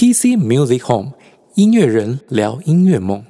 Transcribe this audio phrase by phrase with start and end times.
[0.00, 1.12] PC Music Home
[1.56, 3.22] 音乐人聊音乐梦。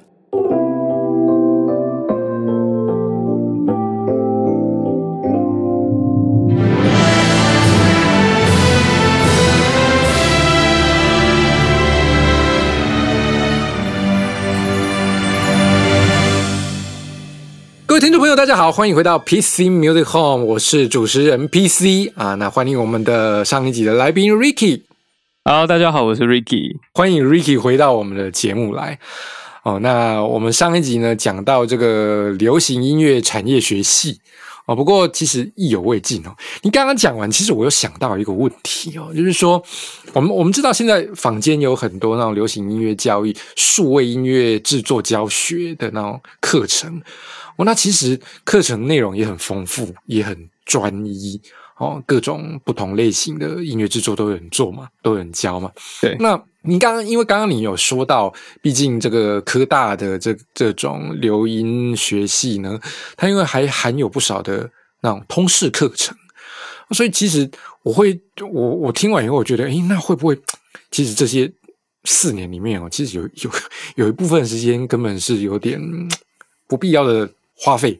[17.85, 24.83] 各位听众朋友，大家好，欢迎回到 PC Music Home，我是主持人 PC 啊，那欢迎我们的上一集的来宾 Ricky。
[25.43, 26.77] Hello，大家好，我是 Ricky。
[26.93, 28.99] 欢迎 Ricky 回到我们的节目来。
[29.63, 34.19] 哦，那我们上一集呢讲到这个流行音乐产业学系
[34.67, 36.35] 哦，不过其实意犹未尽哦。
[36.61, 39.61] 你刚刚讲完，其实我又想到一个问题哦，就是说
[40.13, 47.01] 我们我们知道现在坊间有很多那种流行音乐教育、数位音乐制作教学的那种课程
[47.55, 51.41] 哦，那其实课程内容也很丰富，也很专一。
[51.81, 55.71] 哦，各种不同类型的音乐制作都有人做嘛，都有人教嘛。
[55.99, 58.31] 对那你刚刚因为刚刚你有说到，
[58.61, 62.79] 毕竟这个科大的这这种流音学系呢，
[63.17, 64.69] 它因为还含有不少的
[65.01, 66.15] 那种通识课程，
[66.91, 67.49] 所以其实
[67.81, 70.39] 我会我我听完以后，我觉得，诶，那会不会
[70.91, 71.51] 其实这些
[72.03, 73.51] 四年里面哦，其实有有
[73.95, 76.07] 有一部分时间根本是有点嗯
[76.67, 77.99] 不必要的花费。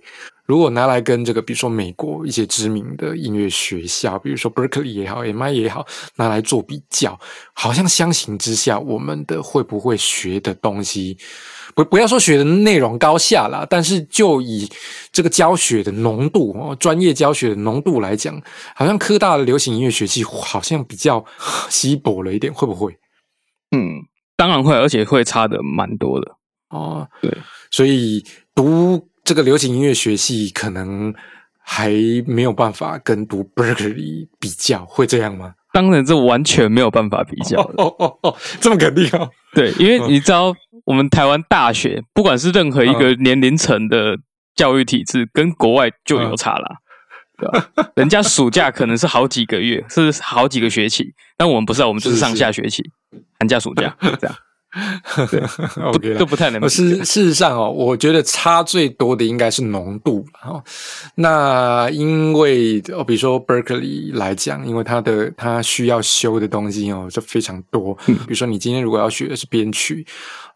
[0.52, 7.18] 如果拿来跟这个，比如说美国一些知名的音乐学校，比如说 Berkeley 也好，MI 也好，拿来做比较，
[7.54, 11.18] 好像相形之下，我们的会不会学的东西，
[11.74, 14.70] 不不要说学的内容高下啦，但是就以
[15.14, 18.38] 这个教学的浓度哦，专业教学的浓度来讲，
[18.76, 21.24] 好像科大的流行音乐学系好像比较
[21.70, 22.92] 稀薄了一点，会不会？
[23.72, 24.04] 嗯，
[24.36, 26.30] 当然会，而且会差的蛮多的。
[26.72, 27.32] 哦，对，
[27.70, 31.14] 所以读这个流行音乐学系可能
[31.58, 31.90] 还
[32.28, 35.54] 没有办法跟读 Berkeley 比较，会这样吗？
[35.72, 37.82] 当然，这完全没有办法比较的。
[37.82, 39.30] 哦哦哦，这么肯定哦。
[39.54, 44.18] 对，因为你知道，我们台湾大学，不管是任何一个年龄层的
[44.54, 46.80] 教育体制，跟国外就有差啦。
[47.38, 47.90] 对吧？
[47.96, 52.84] 人家暑假可能是好几个月，是好几个学期，但我们不是啊，我们就是上下学期，
[53.40, 54.36] 寒假、暑假这样，
[55.76, 60.64] 不 OK 了都不太能比是事实上哦，我觉得差最多的应该是浓度哦。
[61.16, 67.98] 那因为哦，比如说 Berkeley 来讲，因为它的它需要修的东西哦，就非常多。
[68.08, 70.06] 嗯比如说你今天如果要学的是编曲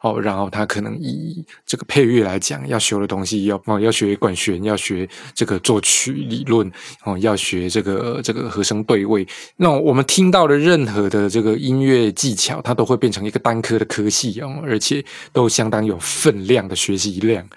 [0.02, 6.72] 哦，然后他可能以这个配乐来讲，要修的东西要哦要学管弦，要学这个作曲理论
[7.04, 9.28] 哦，要学这个这个和声对位。
[9.58, 17.48] 那我们听到的任何的这个音乐技巧，它都会变成一个单科的科系哦，而且都相当有分量的学习量。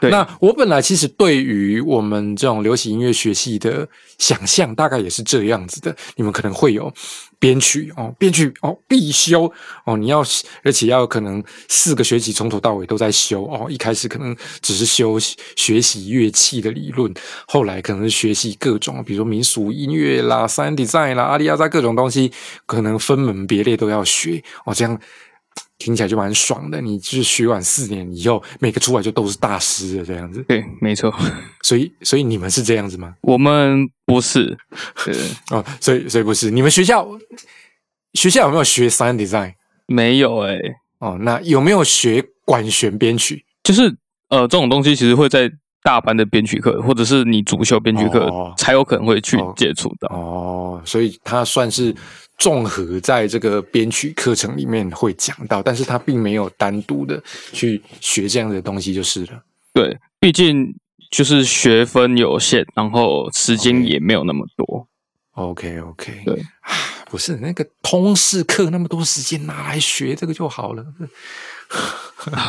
[0.00, 3.88] 对那我本来其实对于我们这种流行音乐学系的
[4.18, 5.94] 想象，大概也是这样子的。
[6.16, 6.92] 你们可能会有
[7.38, 9.52] 编曲哦，编曲哦必修
[9.84, 10.24] 哦，你要
[10.62, 13.66] 而且要可能四个学期从头到尾都在修哦。
[13.68, 15.18] 一开始可能只是修
[15.56, 17.12] 学习乐器的理论，
[17.46, 22.30] 后来可能是学习各种，比如说民俗音乐啦、三 design 啦、阿里亚扎各种东西，
[22.66, 25.00] 可能分门别类都要学哦，这样。
[25.78, 30.42] 听起来就蛮爽的，你就是学完四年以后，每个出来就都是大师的这样子。
[30.48, 31.14] 对，没错，
[31.62, 33.14] 所以，所以你们是这样子吗？
[33.20, 34.56] 我们不是，
[35.04, 35.14] 对，
[35.50, 37.06] 哦，所以，所以不是你们学校
[38.14, 39.54] 学校有没有学 sound design？
[39.86, 40.58] 没有哎、
[40.98, 43.44] 哦，那有没有学管弦编曲？
[43.62, 43.96] 就是
[44.28, 45.50] 呃，这种东西其实会在
[45.88, 50.14] 大班的编曲课，或者是你主修编曲课哦才有可能会去哦接触到。
[50.14, 51.94] 哦，所以它算是
[52.36, 57.18] 综合在这个编曲课程里面会讲到，但是它并没有单独的
[57.54, 59.42] 去学这样的东西就是了。
[59.72, 60.74] 对，毕竟
[61.10, 64.86] 就是学分有限，然后时间也没有那么多。
[65.32, 66.76] OK OK，对啊，
[67.06, 70.84] 不是那个通识课那么多时间拿来学这个就好了。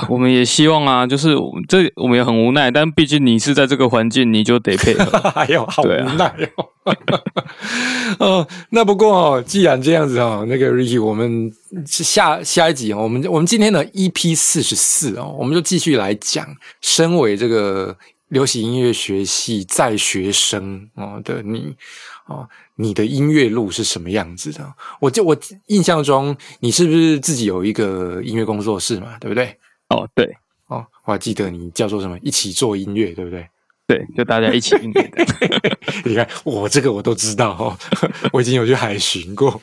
[0.08, 1.36] 我们也希望啊，就是
[1.68, 5.06] 这我们也很无奈，但毕竟你是在这个环境，你就得配合。
[5.36, 5.88] 哎呦，好无
[6.18, 6.26] 奈
[6.56, 6.66] 哦。
[8.18, 11.52] 哦，那不过哦，既然这样子哦，那个 Ricky，我们
[11.86, 16.48] 下下一集哦，我们我们今天的 EP 四十四哦，我们就继续来讲，
[16.82, 17.96] 身为这个
[18.30, 21.76] 流行音乐学系在学生哦的你
[22.26, 24.74] 哦，你的音乐路是什么样子的？
[25.00, 25.38] 我就我
[25.68, 29.18] 印象中，你是不是自己有一个音乐工作室嘛？
[29.20, 29.58] 对不对？
[29.90, 30.38] 哦，对
[30.68, 33.48] 哦，我还记得你叫做什么，一起做音乐，对不对？
[33.90, 35.26] 对，就大家一起应对的。
[36.06, 37.76] 你看我这个我都知道哦，
[38.32, 39.60] 我已经有去海巡过。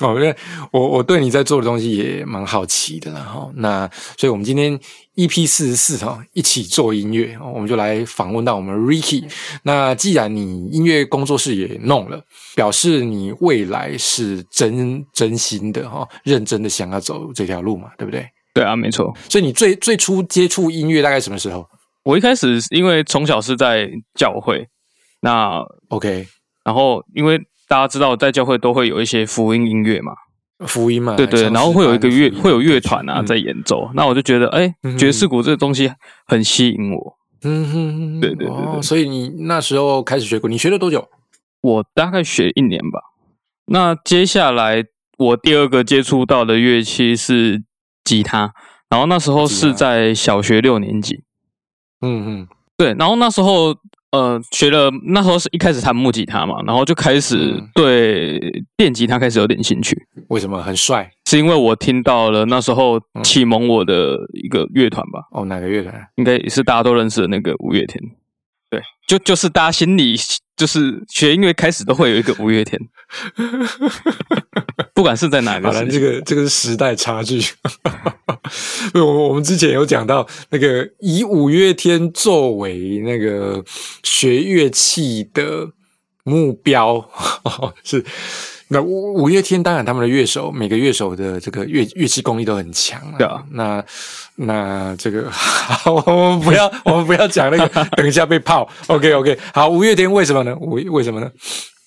[0.00, 0.36] 哦，因为
[0.72, 3.48] 我我对你在做的东西也蛮好奇的啦哈。
[3.54, 3.88] 那
[4.18, 4.76] 所以我们今天
[5.14, 9.22] EP 四十四哈，一起做音乐，我们就来访问到我们 Ricky。
[9.62, 12.20] 那既然你音乐工作室也弄了，
[12.56, 18.26] 表示你未来是真真心的哈，认真的想要走这条路嘛，对不对？
[18.52, 19.14] 对啊，没错。
[19.28, 21.64] 所以你最最初接触音乐大概什么时候？
[22.04, 24.68] 我一开始因为从小是在教会，
[25.20, 26.26] 那 OK，
[26.64, 30.12] 然后因为大家知道在教会都会有一些福音音乐嘛，
[30.66, 35.90] 福音嘛，对对，然后会有一个乐会有乐团啊在演奏，那我就觉得哎，爵士鼓这个东西
[36.26, 37.18] 很吸引我。
[37.42, 41.08] 嗯哼，对对对，所以你那时候开始学过，你学了多久？
[41.62, 43.00] 我大概学一年吧。
[43.66, 44.84] 那接下来
[45.16, 47.62] 我第二个接触到的乐器是
[48.04, 48.52] 吉他，
[48.90, 51.22] 然后那时候是在小学六年级。
[52.04, 53.74] 嗯嗯，对，然后那时候
[54.10, 58.38] 呃学了，那时候是一开始弹木吉他嘛，然后就开始对
[58.76, 60.06] 电吉他开始有点兴趣。
[60.28, 61.10] 为什么很帅？
[61.26, 65.20] 是因为我听到了那时候启蒙我的一个乐团吧？
[65.30, 65.94] 哦，哪个乐团？
[66.16, 68.00] 应该也是大家都认识的那个五月天。
[69.14, 70.16] 对，就就是大家心里
[70.56, 72.80] 就是学音乐开始都会有一个五月天，
[74.94, 75.70] 不管是在哪个。
[75.86, 77.40] 这个这个是时代差距。
[78.94, 83.64] 我我们之前有讲到那个以五月天作为那个
[84.02, 85.70] 学乐器的
[86.24, 87.08] 目标
[87.82, 88.04] 是。
[88.68, 93.44] 那五五月天当然他们的乐手每个乐手的这个乐乐器功力都很强啊。
[93.50, 93.84] 那
[94.36, 95.30] 那这个
[95.86, 98.68] 我们不要 我们不要讲那个， 等一下被泡。
[98.86, 100.56] OK OK，好，五月天为什么呢？
[100.56, 101.30] 五为什么呢？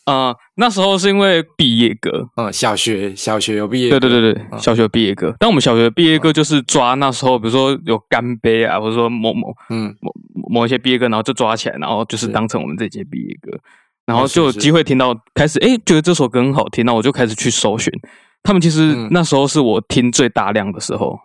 [0.05, 5.35] 啊，那时候是因为毕业歌，嗯，小学小学有毕业，对对对对，小学毕业歌。
[5.37, 10.13] 但我们小学毕业歌就是抓那时候，比如说有干杯啊，或者说某某嗯某
[10.49, 13.59] 某一些毕业歌，然后就抓起来，然后就是当成我们这届毕业歌。
[14.07, 17.93] 然后就有机会听到，开始哎，觉得这首歌很好听，那我就开始去搜寻。
[18.41, 21.19] 他们其实那时候是我听最大量的时候，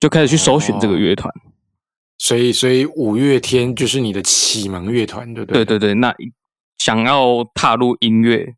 [0.00, 1.32] 就开始去搜寻这个乐团。
[2.18, 5.64] 所以，所以五月天就是你的启蒙乐团，对不对？
[5.64, 6.12] 对对对，那
[6.78, 8.54] 想要踏入音乐，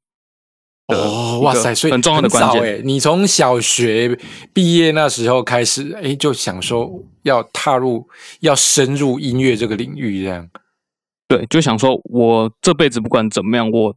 [0.86, 2.80] 哦，哇塞，所以很重要的关键。
[2.84, 4.18] 你从小学
[4.54, 8.08] 毕业那时候开始，哎，就想说要踏入，
[8.40, 10.48] 要深入音乐这个领域，这样。
[11.28, 13.94] 对，就想说，我这辈子不管怎么样，我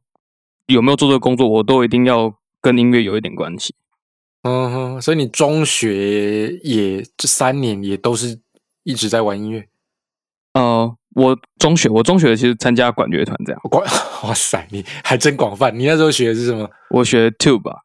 [0.68, 3.74] 有没有做这个工作，我都一定要跟音乐有一点关系。
[4.44, 8.40] 嗯哼，所以你中学也这三年也都是
[8.84, 9.66] 一直在玩音乐。
[10.54, 13.62] 呃，我中学，我中学其实参加管乐团这样。
[13.70, 13.82] 管，
[14.24, 15.72] 哇塞，你还真广泛。
[15.72, 16.70] 你那时候学的是什么？
[16.90, 17.82] 我学 tuba。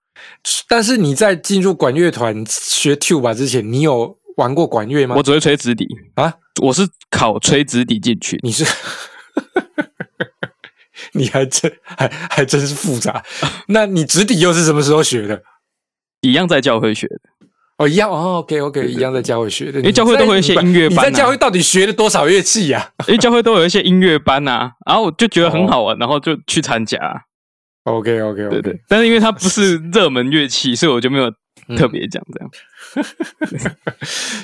[0.66, 5.14] 但是你在进入管乐团学 tube 之前，你有玩过管乐吗？
[5.16, 8.40] 我只会吹直笛啊，我是考吹直笛进去。
[8.42, 8.64] 你是？
[11.12, 13.22] 你还真还还真是复杂。
[13.68, 15.42] 那你直底又是什么时候学的？
[16.22, 17.20] 一样在教会学的
[17.78, 18.38] 哦，一样哦。
[18.38, 19.78] OK OK，一样在教会学的。
[19.80, 20.98] 因为教会都会有一些音乐班。
[20.98, 22.90] 你在教会到底学了多少乐器呀？
[23.06, 26.98] 因为教会都有一些音乐班呐，然后我就觉得很好玩，然后就去参加。
[27.84, 28.80] OK OK，对对。
[28.88, 31.30] 但是因为它不是热门乐器，所以我就没有
[31.76, 32.50] 特别讲这样。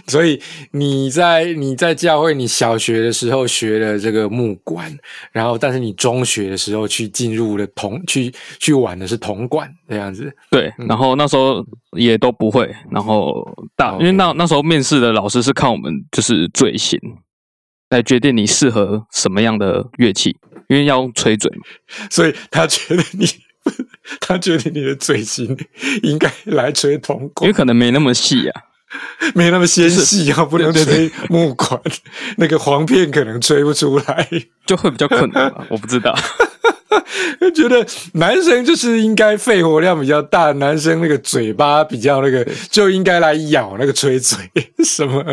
[0.08, 0.40] 所以
[0.72, 4.92] 你在你在教会，你小学的时候学了这个木管，
[5.30, 10.34] 然后但是你中学的时候去进入了铜，去去玩的是铜管这样子。
[10.50, 13.46] 对，然后那时候也都不会，然后
[13.76, 16.98] 大因为那那时候面试的老师是看我们就是嘴型
[17.90, 20.36] 来决定你适合什么样的乐器，
[20.68, 21.50] 因为要用吹嘴，
[22.10, 23.26] 所以他觉得你。
[24.20, 25.56] 他觉得你的嘴型
[26.02, 28.62] 应该来吹铜管，有可能没那么细啊，
[29.34, 31.80] 没那么纤细啊，不能吹木管，
[32.38, 34.28] 那个簧片可能吹不出来，
[34.66, 35.64] 就会比较困难吧？
[35.70, 36.12] 我不知道，
[37.54, 44.38] 觉得男生就是应该肺活量比较大，男生那个嘴巴比较那个，就应该来咬那个吹嘴
[44.84, 45.24] 什么，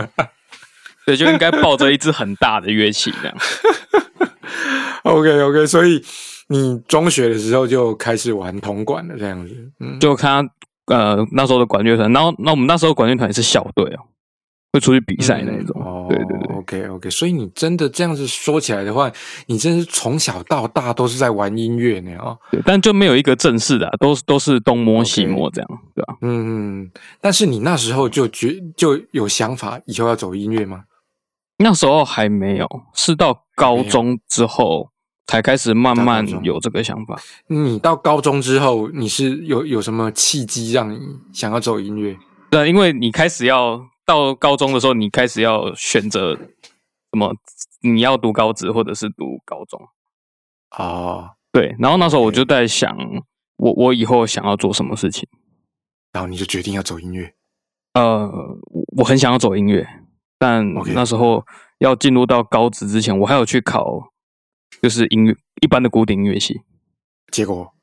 [1.05, 3.37] 对，就应该抱着一只很大的乐器这样。
[5.03, 6.05] OK OK，所以。
[6.51, 10.43] 你中学的时候就开始玩铜管了，这样子，嗯，就看
[10.87, 14.01] 呃那时候的管乐团，然后那我们那时候管乐团也是校队哦，
[14.73, 19.11] 会出去比赛那种，哦，对对对，OK OK，所以你真的这样子说起来的话，
[19.45, 26.17] 你真是从小到大都是在玩音乐呢啊，对，但就没有一个正式的，都都是东摸西摸这样，对吧？
[26.21, 26.91] 嗯嗯，
[27.21, 30.85] 但是你那时候就觉就有想法以后要走音乐吗？
[31.59, 34.89] 那时候还没有，是到高中之后。
[35.29, 37.15] 才开始慢慢有这个想法。
[37.45, 40.99] 你到高中之后，你是有有什么契机让你
[41.31, 42.17] 想要走音乐？
[42.49, 47.31] 对，因为你开始要到高中的时候，你开始要选择什么？
[47.81, 49.79] 你要读高职或者是读高中？
[50.69, 51.75] 啊，对。
[51.77, 52.97] 然后那时候我就在想，
[53.57, 55.29] 我我以后想要做什么事情？
[56.11, 57.35] 然后你就决定要走音乐。
[57.93, 59.87] 呃，我我很想要走音乐，
[60.39, 61.45] 但那时候
[61.77, 64.11] 要进入到高职之前，我还有去考，
[64.81, 66.61] 就是音乐一般的古典音乐系。
[67.31, 67.73] 结果，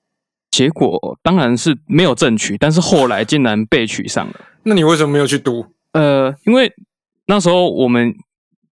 [0.51, 4.41] 结果当然是没有正取，但是后来竟然被取上了。
[4.65, 5.67] 那你为什么没有去读？
[5.93, 6.73] 呃，因为
[7.27, 8.15] 那时候我们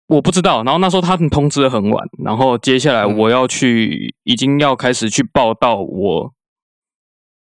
[0.07, 6.33] 我不知道，然后那时候他们通知的很晚，然后接下来嗯我要去，已经要开始去报到我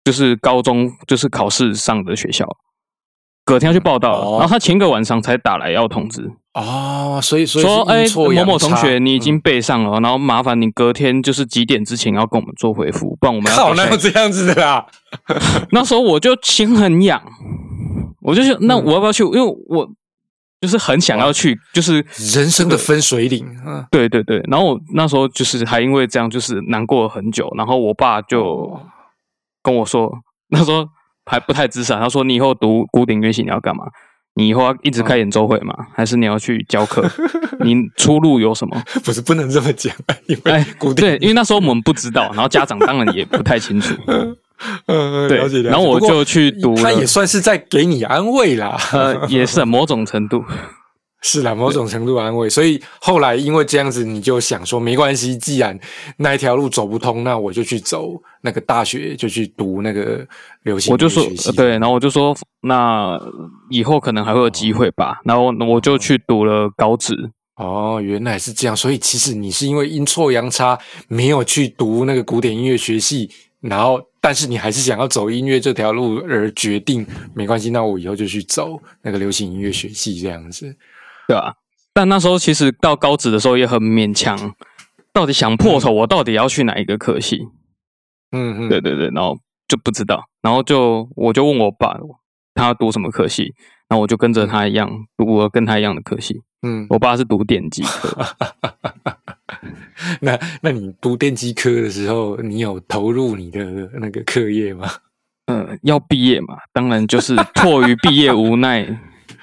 [0.03, 2.46] 就是高中就是考试上的学校，
[3.45, 9.19] 隔天要去报到然后他前一个晚上才打来要通知，哦，所以所以说哎是阴错某某同学你已嗯。
[9.19, 14.85] 经备上了，然后麻烦你隔天就是几点之前要跟我们做回复，不然我们要靠，给下一哪有这样子的啦？
[15.71, 17.21] 那时候我就心很痒，
[18.21, 19.23] 我就想，那嗯我要不要去？
[19.23, 19.89] 因为我
[20.62, 24.41] 就是很想要去，就是人生的分水岭，嗯，对对对。
[24.50, 27.51] 然后我那时候就是还因为这样，就是难过了很久。
[27.57, 28.81] 然后我爸就哦。
[29.65, 30.12] 跟我说，
[30.50, 30.85] 那时候
[31.25, 33.86] 还不太资深，他说你以后读古典乐器你要干嘛？
[34.36, 35.75] 你以后要一直开演奏会吗？
[35.94, 37.08] 还是你要去教课？
[37.60, 38.82] 你出路有什么？
[39.06, 39.94] 不是不能这么讲，
[40.25, 43.94] 因为对，因为那时候我们不知道，然后家长当然也不太清楚。
[44.88, 45.70] 嗯，对了解了解。
[45.70, 50.44] 然后我就去读了他也算是在给你安慰啦，呃，也是某种程度。
[51.22, 52.50] 是啦，某种程度安慰。
[52.50, 55.77] 所以后来因为这样子，你就想说，没关系，既然
[56.18, 58.10] 那一条路走不通，那我就去走
[58.45, 60.27] 那个大学，就去读那个
[60.63, 63.17] 流行我就说音乐学系呃对，然后我就说，那
[63.69, 65.21] 以后可能还会有机会吧。
[65.23, 73.29] 然后我就去读了高职，哦，原来是这样，所以其实你是因为阴错阳差没有去读那个古典音乐学系，
[73.62, 80.75] 然后但是你还是想要走音乐这条路而决定，没关系，那我以后就去走那个流行音乐学系这样子。
[81.29, 81.53] 对吧、
[81.93, 84.53] 但那时候其实到高职的时候也很勉强，
[85.13, 87.47] 到底想破头，我到底要去哪一个科系？
[88.34, 89.38] 嗯嗯，对对对，然后
[89.68, 91.98] 就不知道，然后就我就问我爸，
[92.54, 93.54] 他要读什么科系，
[93.88, 96.42] 然后我就跟着他一样读了跟他一样的科系。
[96.62, 98.25] 嗯，我爸是读电机科，
[100.22, 103.63] 那那你读电机科的时候，你有投入你的
[104.00, 104.88] 那个课业吗？
[105.48, 108.86] 嗯，要毕业嘛，当然就是 迫于毕业无奈，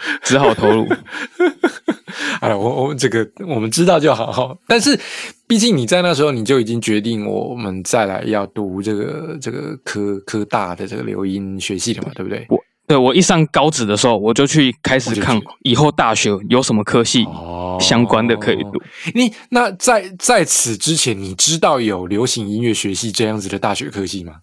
[0.23, 0.87] 只好投入。
[2.40, 4.57] 好了，我我这个我们知道就好哈。
[4.66, 4.99] 但是
[5.47, 12.47] 毕竟你在那时候你就已经决定，我们再来要读这个这个科科大的这个留音学系了嘛，对不对？
[12.49, 18.73] 我对我一上高职的时候，我就去开始看以后大学有什么科系哦相关的可以读。
[19.14, 24.37] 你那在在此之前，你知道有流行音乐学系这样子的大学科系吗？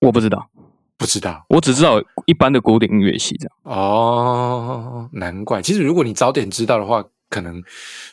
[0.00, 0.48] 我不知道，
[0.96, 3.76] 不知道我只知道一般的古典音乐系这样。
[3.76, 5.60] 哦，难怪。
[5.60, 7.60] 其实如果你早点知道的话，可能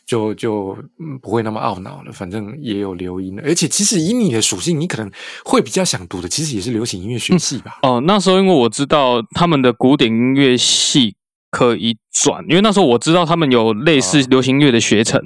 [0.06, 2.12] 就就嗯不会那么懊恼了。
[2.12, 5.12] 反正也有留音的，而且其实以你的属性，你可能
[5.46, 7.80] 会比较想读的，其实也是流行音乐学系吧。
[7.84, 11.16] 哦，那时候因为我知道他们的古典音乐系
[11.52, 15.22] 可以转，因为那时候我知道他们有类似哦流行音乐的学程，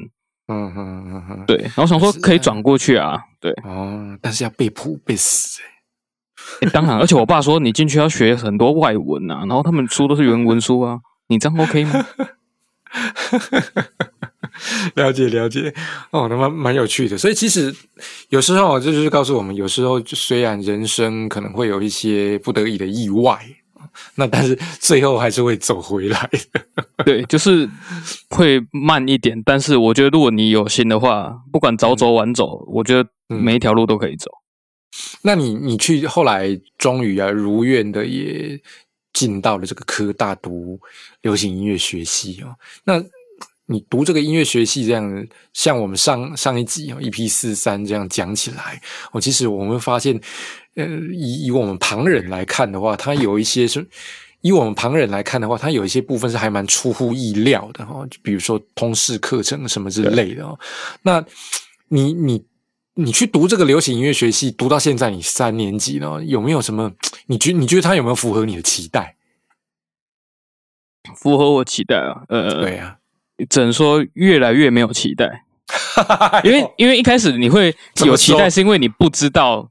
[0.50, 5.75] 嗯哼嗯哼，对，然后我想说可以转过去啊，对，哦，但是要背谱背死、欸。
[6.62, 12.06] 诶 当然，而且我爸说你进去要学很多外文啊，然后他们书都是原文书啊，你这样 OK 吗？
[14.96, 15.74] 了解了解，
[16.12, 17.18] 哦，那蛮蛮有趣的。
[17.18, 17.75] 所以其实
[18.30, 23.38] 有时候这就是告诉我们，有时候虽然人生可能会有一些不得已的意外，
[24.16, 26.62] 那 但是最后还是会走回来的。
[27.04, 27.70] 对，就是
[28.30, 34.32] 会慢一点，但是我觉得如果你有心的话，不管早走晚走，我觉得嗯每一条路都可以走。
[35.22, 38.60] 那你你去后来终于啊如愿的也
[39.14, 40.80] 进到了这个科大读
[41.22, 42.56] 流行音乐学系哦。
[42.84, 43.04] 那
[43.66, 50.20] 你读这个音乐学系这样，像我们上上一集哦 EP 四三这样讲起来，哦，其实我们发现，
[50.75, 53.88] 呃，以以我们旁人来看的话，它有一些是。
[54.42, 60.60] 以我们旁人来看的话，它有一些部分是还蛮出乎意料的哈、哦，就比如说通识课程什么之类的哦。
[61.02, 61.25] 那
[61.88, 62.46] 你你
[62.96, 66.94] 你去读这个流行音乐学系，读到现在你三年级了，有没有什么？
[67.28, 69.18] 你觉你觉得它有没有符合你的期待？
[71.16, 72.98] 符合我期待啊，呃，对啊，
[73.50, 75.44] 只能说越来越没有期待，
[76.44, 77.75] 因为因为一开始你会
[78.06, 79.70] 有期待，是因为你不知道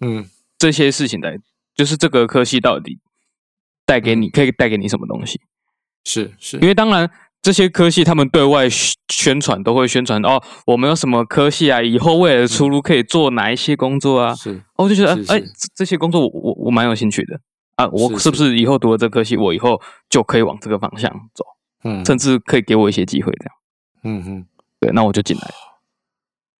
[0.00, 0.28] 嗯
[0.58, 1.38] 这些事情的，
[1.74, 2.98] 就是这个科系到底
[3.84, 5.40] 带给你可以带给你什么东西。
[6.04, 7.10] 是是因为当然
[7.46, 14.34] 这些科系他们对外宣宣传都会宣传哦，我们有什么科系啊，以后未来的出路可以做哪一些工作啊？
[14.34, 17.38] 是哦我就觉得是哎、是这这些工作我我我蛮有兴趣的。
[17.76, 21.44] 啊，我是是不是以后读了这科系，我以后就可以往这个方向走，
[21.84, 22.04] 嗯。
[22.04, 23.54] 甚至可以给我一些机会这样？
[24.02, 24.46] 嗯嗯
[24.80, 25.48] 对，那我就进来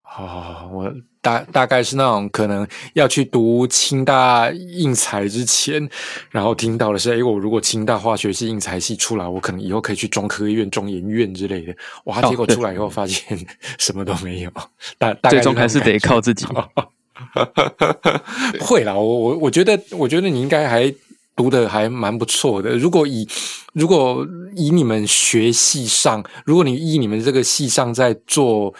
[0.03, 0.93] 好好好，我
[1.27, 5.89] 大大概是那种可能要去读清大应材之前，
[6.31, 11.75] 然后听到的是，哎，我如果清大化学系应材系出来，我可能以后可以去中科院、中研院之类的。
[12.05, 13.37] 哇，结果出来以后发现
[13.79, 14.53] 什么都没有，
[14.99, 16.47] 大 最终还是得靠自己。
[18.61, 20.93] 会啦，我我我觉得，我觉得你应该还
[21.35, 22.77] 读的还蛮不错的。
[22.77, 23.27] 如果以
[23.73, 28.73] 如果以你们学系上，如果你以你们这个系上在做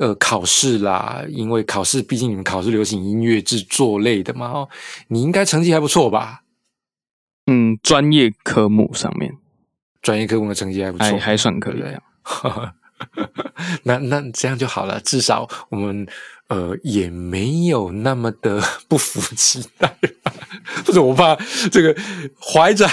[0.00, 4.66] 呃考试啦，因为考试毕竟你们考试流行音乐制作类的嘛，
[5.08, 6.42] 你应该成绩还不错吧？
[7.46, 9.36] 嗯，专业科目上面，
[10.02, 11.82] 专业科目的成绩还不错，还算可以。
[13.84, 16.06] 那那这样就好了，至少我们。
[16.50, 19.96] 呃，也没有那么的 不服期待，
[20.84, 21.36] 不是我怕
[21.70, 21.94] 这个
[22.40, 22.88] 怀着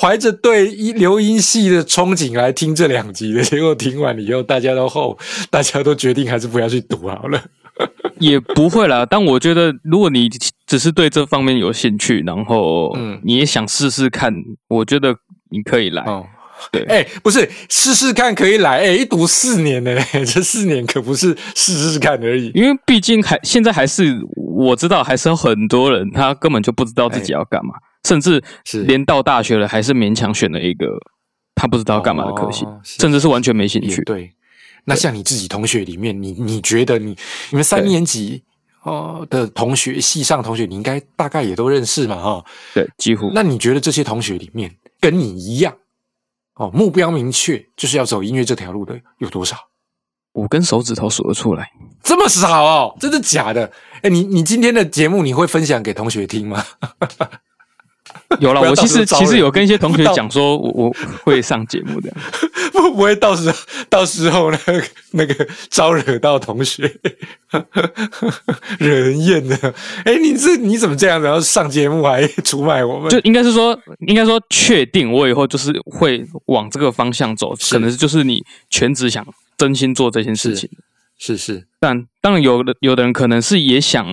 [0.00, 5.18] 怀着对留音系的憧憬来听这两集的，结果听完以后，大家都后，
[5.50, 7.42] 大家都决定还是不要去读好了。
[8.18, 10.30] 也不会啦，但我觉得如果你
[10.66, 14.32] 只是对这方面有兴趣，然后嗯，你也想试试看，
[14.68, 15.14] 我觉得
[15.50, 16.02] 你可以来。
[16.70, 22.50] 对，哎，不是试试看可以来，哎，一读四年呢， 这四年可不是试试看而已。
[22.54, 27.74] 因为毕竟还现在还是我知道，还是有很多人他根本就不知道自己要干嘛，
[28.08, 30.86] 甚至是连到大学了还是勉强选了一个
[31.54, 34.02] 他不知道干嘛的科系，甚至是完全没兴趣。
[34.04, 34.32] 对，
[34.84, 37.16] 那像你自己同学里面，你你觉得你
[37.50, 38.42] 你们三年级
[38.82, 42.44] 哦的同学，系上同学，你应该大概也都认识嘛，哈？
[42.74, 43.30] 对，几乎。
[43.34, 45.74] 那你觉得这些同学里面跟你一样？
[46.56, 49.56] 哦，目标明确，就是要走音乐这条路的有多少？
[50.32, 51.70] 五根手指头数得出来，
[52.02, 52.96] 这么少哦？
[53.00, 53.72] 真的假的？
[54.02, 56.62] 哎，你你今天的节目你会分享给同学听吗？
[58.40, 62.12] 有了，我其实其实有跟一些同学讲说，我我会上节目的，
[62.72, 63.56] 不不会到时候
[63.88, 64.58] 到时候呢
[65.12, 66.92] 那个招惹到同学，
[68.78, 69.56] 惹人厌的。
[70.04, 71.26] 哎，你这你怎么这样子？
[71.26, 73.08] 然后上节目还出卖我们？
[73.10, 79.24] 就应该是说，应该说确定我以后就是会往这个方向走，可能就是你全职想
[79.56, 80.68] 真心做这件事情，
[81.18, 81.66] 是是。
[81.78, 84.06] 但当然有的有的人可能是也想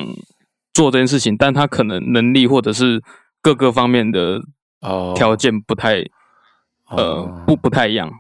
[0.74, 3.02] 做这件事情，但他可能能力或者是。
[3.44, 4.42] 各个方面的
[4.82, 6.04] 哦条件不太
[6.90, 8.12] 呃不不太一样，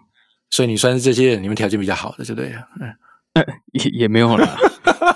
[0.51, 2.53] 所以你算是这些人，你们条件比较好的，对不对？
[3.33, 4.47] 嗯，也也没有啦，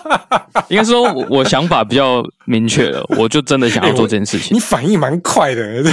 [0.69, 4.55] 应该说我我想法比较明确了， 我就真的想要做这件事情。
[4.55, 5.63] 你反应蛮快的，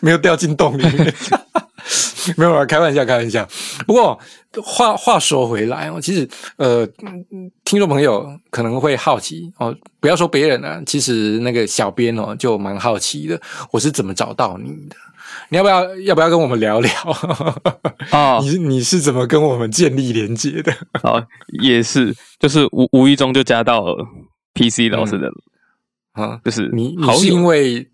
[0.00, 1.12] 没有掉进洞里面。
[2.36, 3.46] 没有啊，开玩笑，开玩笑。
[3.86, 4.18] 不过
[4.62, 6.86] 话话说回来哦，其实呃，
[7.64, 13.40] 听众朋友可能会好奇哦，不要说别人啊，其实那个小编哦就蛮好奇的，
[13.72, 14.96] 我是怎么找到你的？
[15.48, 16.92] 你要不要要不要跟我们聊聊
[18.10, 18.38] 啊？
[18.44, 20.72] 你你是怎么跟我们建立连接的？
[21.02, 21.24] 哦，
[21.62, 23.84] 也是，就是无无意中就加到
[24.54, 25.28] PC 老师的
[26.12, 27.88] 啊，就是你你是因为。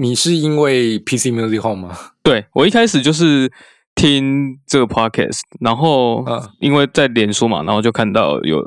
[0.00, 1.98] 你是因为 PC Music Home 吗？
[2.28, 3.50] 对我一开始就是
[3.94, 6.22] 听这个 Podcast，然后
[6.60, 8.62] 因为在脸书嘛，然后就看到有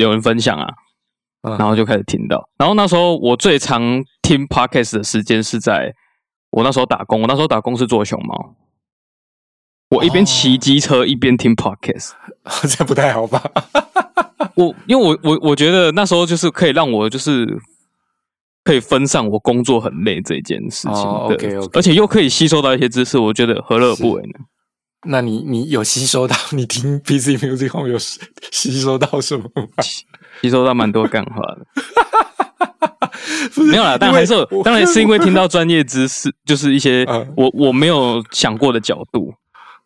[0.00, 0.66] 有人分享啊，
[1.42, 2.48] 然后就开始听到。
[2.58, 5.94] 然后那时候我最常听 Podcast 的时间是在
[6.50, 8.56] 我那时候打工，我那时候打工是做熊猫，
[9.90, 12.14] 我一边骑机车一边听 Podcast，
[12.76, 13.40] 这不太好吧？
[14.56, 17.46] 我因为我我我觉得那时候就是可以让我就是。
[18.68, 24.34] 可以分散我工作很累这件事情，OK OK，而且又可以吸收到一些知识，我觉得何乐而不为呢？
[25.08, 26.36] 那你你有吸收到？
[26.52, 29.44] 你听 PC Music 后有吸收到什么？
[30.42, 31.64] 吸收到蛮多干话的，
[33.64, 37.06] 没有啦，但还是当然是因为 听到专业知识，就是一些
[37.38, 39.32] 我我没有想过的角度。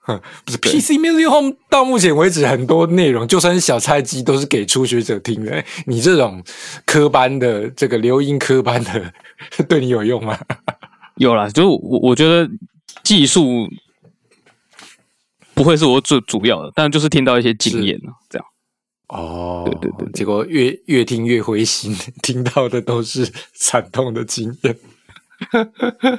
[0.45, 5.65] 不是 PC Music Home 到目前为止很多内容，就算是小菜鸡，都是给初学者听的。
[5.87, 6.43] 你这种
[6.85, 9.13] 科班的这个留音科班的，
[9.69, 10.37] 对你有用吗？
[11.17, 12.51] 有啦，就我我觉得
[13.05, 13.69] 技术
[15.55, 18.47] 不会是我最主要的，但就是听到一些经验啊，这样。
[19.09, 24.77] 哦，对对对，结果越越听越灰心，听到的都是惨痛的经验。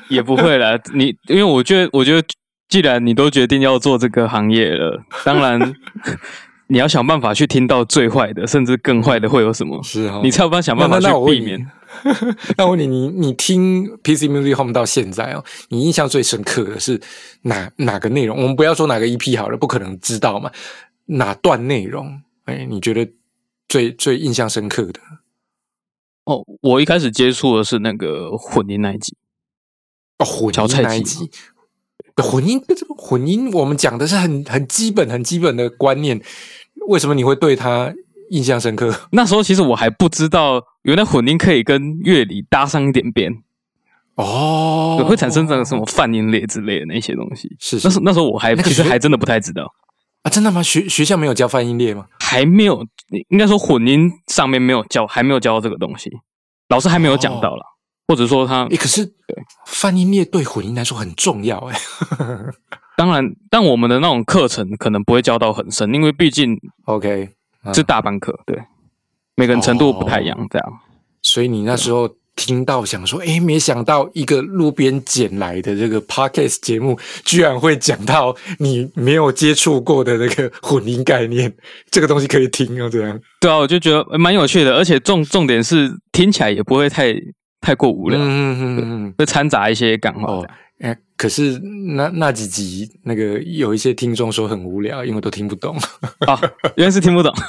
[0.09, 2.25] 也不会啦，你因为我觉得，我觉得。
[2.69, 5.73] 既然你都决定要做这个行业了， 当然
[6.67, 9.81] 你要想办法去听到最坏的，甚至更坏的会有什么？
[9.83, 11.69] 是啊，你才有办法想办法去避免。
[12.57, 16.99] 那我问你，你你听 PC Music Home 到现在哦，你印象最深刻的是
[17.43, 18.35] 哪哪个内容？
[18.41, 20.49] 我们不要说哪个 EP 好了，不可能知道嘛。
[21.05, 22.21] 哪段内容？
[22.45, 23.07] 哎，你觉得
[23.67, 24.99] 最最印象深刻的？
[26.25, 29.15] 哦，我一开始接触的是那个混音那一集
[30.17, 31.29] 哦，混音那一集。
[32.21, 36.21] 混音，这个混音，我们讲的是很很基本、很基本的观念。
[36.87, 37.93] 为什么你会对他
[38.29, 38.93] 印象深刻？
[39.11, 43.31] 那时候其实我还不知道，原来混音可以跟乐理搭上一点边，
[44.15, 47.55] 哦，会产生这个什么泛音列之类的那些东西。
[47.59, 49.71] 是是那时那时候我还那个其实还真的不太知道，
[50.23, 50.29] 啊？
[50.29, 50.61] 真的吗？
[50.61, 52.05] 学学校没有教泛音列吗？
[52.19, 52.85] 还没有，
[53.29, 56.11] 应该说混音上面没有教，还没有教到这个东西，
[56.69, 57.63] 老师还没有讲到啦，
[58.07, 59.13] 或者说他诶，可是
[59.65, 61.79] 泛音列对混音来说很重要哎。
[62.95, 67.29] 当然，但我们的那种课程可能不会教到很深，因为毕竟 OK，
[67.65, 68.55] 嗯是大班课，对，
[69.35, 70.73] 每个人程度不太一样，这样。
[71.23, 81.51] 所以你那时候听到想说，诶，没想到一个路边捡来的这个 podcast 节目，居然会讲到你没有接触过的那个混音概念，
[81.89, 83.19] 这个东西可以听哦，这样。
[83.39, 87.11] 对啊，我就觉得呃蛮有趣的，而且重重点是听起来也不会太
[87.63, 90.45] 太过无聊，嗯嗯嗯嗯会掺杂一些感话哦
[91.15, 91.57] 可是
[91.95, 95.77] 那那几集那个有一些听众说很无聊，因为都听不懂。
[96.27, 96.37] 啊，
[96.75, 97.33] 原来是听不懂。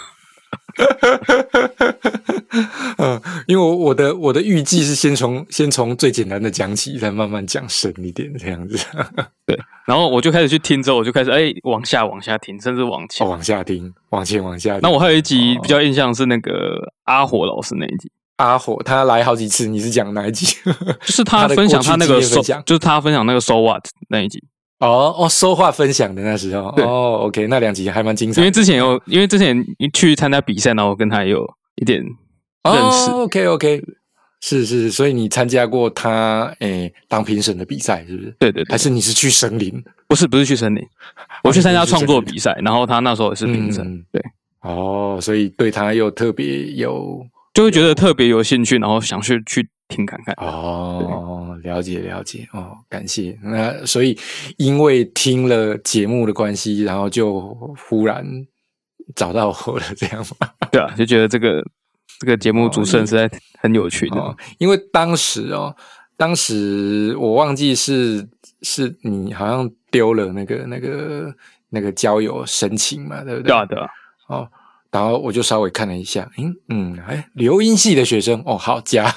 [2.99, 8.79] 嗯，因为我我的我的预计是先从先从最简单的讲起，再慢慢讲深一点这样子。
[9.45, 13.27] 对然后我就开始去听，之后我就开始哎往下往下听，甚至往前。
[13.27, 14.81] 哦，往下听，往前往下听。
[14.83, 20.47] 那我还有一集比较印象是那个阿火老师那一集，阿火他来好几次，你是讲哪一集？
[21.05, 24.43] 就是他分享他那个收经验分享，就是他分享那个 So What 那一集。
[24.81, 28.43] 哦哦，说话分享的那时候，对哦，OK，那两集还蛮精彩。
[28.43, 33.11] 因为之前有，因为之前去参加比赛，然后跟他也有一点认识。
[33.11, 33.83] 哦，OK OK，
[34.41, 38.37] 是是，所以你参加过他诶当评审的比赛是不是？
[38.39, 39.83] 对对对还，是你是去森林？
[40.09, 40.85] 不是不是去森林，
[41.45, 44.23] 我去参加创作比赛，然后他那时候也是评审，嗯对，
[44.63, 50.35] 哦，所以对他又特别有就会觉得特别有兴趣，然后想去去听看看。
[50.39, 53.39] 哦，了解了解哦，感谢。
[53.45, 54.19] 那所以
[54.57, 57.41] 因为听了节目的关系，然后就
[57.89, 58.27] 忽然
[59.15, 60.51] 找到我了，这样吗？
[60.73, 61.65] 对啊，就觉得这个
[62.19, 64.17] 这个节目主持人实在很有趣的。
[64.19, 65.75] 哦，因为当时哦，
[66.17, 68.29] 当时我忘记是
[68.63, 71.33] 是你好像丢了那个那个
[71.69, 73.49] 那个交友申请嘛，对不对？
[73.49, 73.87] 对啊，对啊，
[74.27, 74.51] 哦，
[74.95, 79.13] 然后我就稍微看了一下，嗯嗯，哎，留音系的学生哦，好加，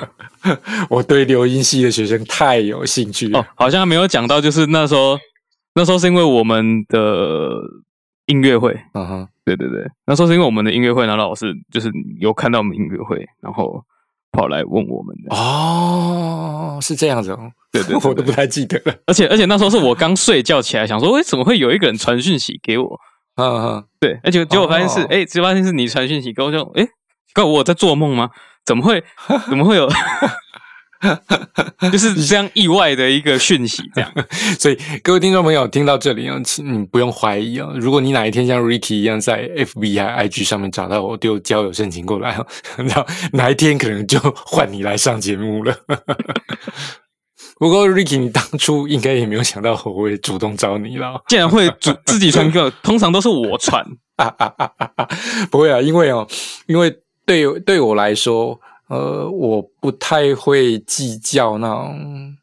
[0.90, 3.40] 我对留音系的学生太有兴趣了。
[3.40, 5.18] 哦，好像没有讲到，就是那时候
[5.74, 7.54] 那时候是因为我们的
[8.26, 11.90] 音乐会，嗯哼，对对对，那时候是因为我们的音乐会，然后老师就是
[12.20, 13.82] 有看到我们音乐会，然后
[14.30, 15.34] 跑来问我们的。
[15.34, 18.94] 哦，是这样子哦，对对对 我都不太记得了。
[19.06, 23.00] 而且而且那时候是我刚睡觉起来，想说，为什么会有一个人传讯息给我？
[23.38, 26.86] 嗯嗯，对，而且结果发现是，哦哎、结果发现是你传讯息给我，就，哎，
[27.34, 28.30] 怪我在做梦吗？
[28.66, 29.02] 怎么会？
[29.48, 29.88] 怎么会有？
[31.92, 34.12] 就是这样意外的一个讯息，这样。
[34.58, 42.36] 所以各位听众朋友听到这里啊，请你不用怀疑啊，如果你哪一天像 Ricky 一样在 FB 还 IG 上面找到我丢交友申请过来，
[42.76, 45.72] 然后哪一天可能就换你来上节目了。
[47.58, 51.20] 不过 Ricky，你当初应该也没有想到我会主动找你了。
[51.28, 53.84] 竟然会主自己传个， 通常都是我传。
[54.16, 55.08] 啊啊啊啊啊！
[55.50, 56.26] 不会啊，因为哦，
[56.66, 56.92] 因为
[57.24, 62.36] 对对我来说，呃，我不太会计较那种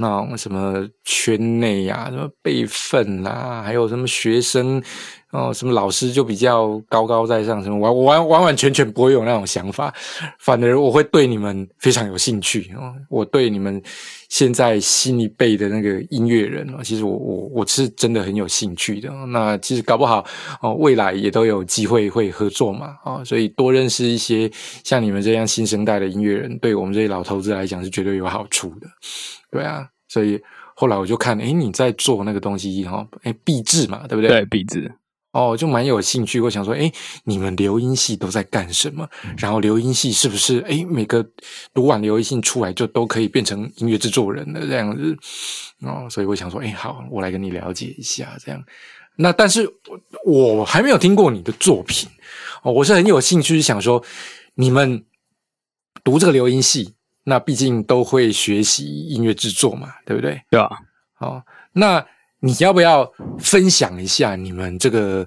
[0.00, 4.82] 那种什么圈内呀、什么辈分啦、还有什么学生
[5.30, 9.92] 哦、什么老师就比较高高在上，什么完完完完全全不会有那种想法，
[10.38, 12.94] 反而我会对你们非常有兴趣哦。
[13.10, 13.82] 我对你们
[14.30, 19.10] 现在新一辈的那个音乐人哦，其实我我我是真的很有兴趣的。
[19.26, 20.24] 那其实搞不好
[20.62, 24.50] 哦，未来也都有机会会合作嘛哦，所以多认识一些
[24.82, 28.86] 像你们这样新生代的音乐人，对我们这些老头子来讲是绝对有好处的。
[29.50, 30.40] 对啊，所以
[30.74, 34.28] 后来我就看，哎，你在做那个东西哈，哎，壁纸嘛，对不对？
[34.28, 34.92] 对，笔字。
[35.32, 36.40] 哦，就蛮有兴趣。
[36.40, 36.90] 我想说，哎，
[37.24, 39.06] 你们留音系都在干什么？
[39.36, 41.24] 然后留音系是不是，哎，每个
[41.74, 45.16] 读完留音系出来就都可以变成音乐制作人的这样子？
[45.82, 48.64] 哦，所以我想说，哎，好，我来跟你了解一下这样。
[49.16, 49.68] 那但是
[50.24, 52.08] 我我还没有听过你的作品
[52.62, 54.02] 哦，我是很有兴趣，想说
[54.54, 55.04] 你们
[56.02, 60.40] 读这个留音系，那毕竟都会学习音乐制作嘛，对不对？
[60.50, 60.70] 对吧？
[61.20, 62.04] 哦，那
[62.40, 65.26] 你要不要分享一下你们这个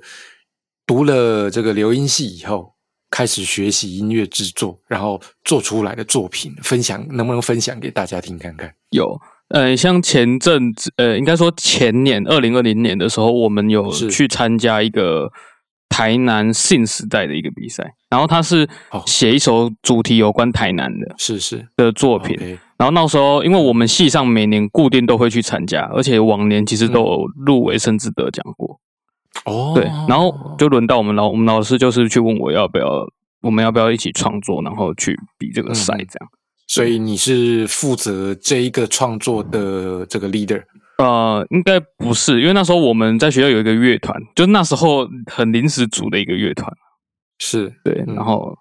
[0.85, 2.73] 读了这个留音系以后，
[3.09, 8.73] 开始学习音乐制作，然后做出来的作品，分享能不能分享给大家听看看？
[8.91, 15.29] 有，呃，像前阵子，呃，应该说前年二零二零年的时候，我们有去参加一个
[15.91, 22.57] 台南信时代的一个比赛，然后他是哦写一首主题有关台南的是是的作品。
[22.77, 28.79] 然后那时候，因为我们系上每年固定都会去参加，而且往年其实都有入围甚至得奖过。
[29.45, 33.05] 哦，对，然后就轮到我们老我们老师就是去问我要不要，
[33.41, 36.29] 我们要不要一起创作，然后去比这个赛这样。
[36.67, 40.63] 所以你是负责这一个创作的这个 leader？
[41.01, 46.71] 呃，应该不是，因为那时候我们在学校有一个乐团，就那时候很临时组的一个乐团，
[47.39, 48.55] 是对，然后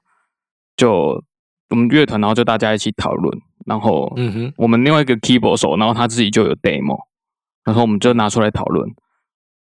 [0.77, 1.23] 就
[1.69, 6.99] 我们乐团，然后就大家一起讨论，然后嗯哼，我们另外一个 keyboard 手，然后他自己就有 demo，
[7.65, 8.89] 然后我们就拿出来讨论，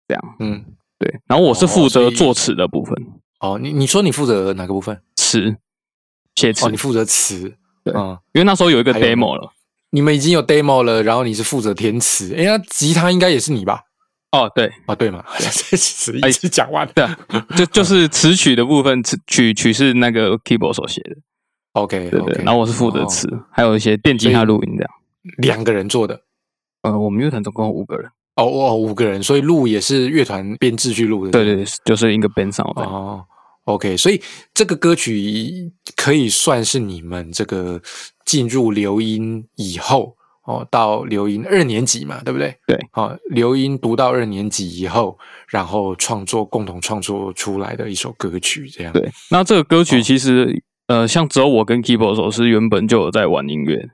[0.09, 0.65] 这样，嗯，
[0.99, 2.95] 对，然后我是负责作词的部分。
[3.41, 5.01] 哦，你你说你负责哪个部分？
[5.17, 5.57] 词，
[6.35, 7.57] 写词，你负责词。
[7.85, 9.53] 对，嗯，因为那时候有一个 demo 了，
[9.95, 13.81] 你们已经有 demo 了，然后你是负责填词，哎，那吉他应该也是你吧？
[14.33, 17.09] 哦，对，啊，对嘛， 这词一直讲完，的，
[17.57, 21.15] 就就是词曲的部分，词曲曲是那个 keyboard 所写的
[21.75, 24.91] ，OK，对对，然后我是负责词，还有一些电吉他录音这样，
[25.39, 26.23] 两个人做的，
[26.83, 33.25] 呃，我们乐团总共五个人，哦哦，五个人，所以录也是乐团编制去录的，对对，就是一个编上哦。
[33.65, 34.21] OK，所以
[34.53, 37.81] 这个歌曲可以算是你们这个
[38.25, 42.55] 进入留音以后哦，到留音二年级嘛，对不对？
[42.67, 48.93] 对，哦，留音读到二年级以后，然后创作共同创作出来的一首歌曲，这样。
[48.93, 53.89] 对，那这个歌曲其实呃，像只有我跟 keyboard 手是原本就有在玩音乐，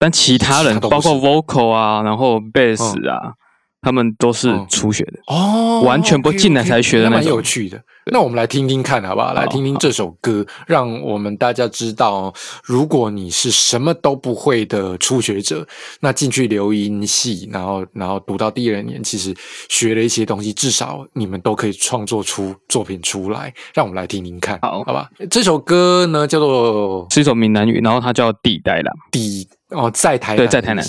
[0.00, 3.34] 但其他人包括 vocal 啊，然后 bass 啊。
[3.80, 7.18] 他们都是初学的哦，完全不进来才学的那种。
[7.18, 7.80] 蛮有趣的。
[8.10, 9.34] 那我们来听听看，好不好？
[9.34, 12.32] 来听听这首歌，让我们大家知道，
[12.64, 15.66] 如果你是什么都不会的初学者，
[16.00, 19.34] 那进去留音系，然后然后读到第二年，其实
[19.68, 23.52] 学了一些东西，至少你们都可以创作出作品出来。
[23.74, 25.08] 让我们来听听看，好好吧？
[25.30, 28.90] 这首歌呢，叫做是一首闽南语，然后它叫《地带啦》。
[29.12, 30.82] 地哦，在台对，在台南。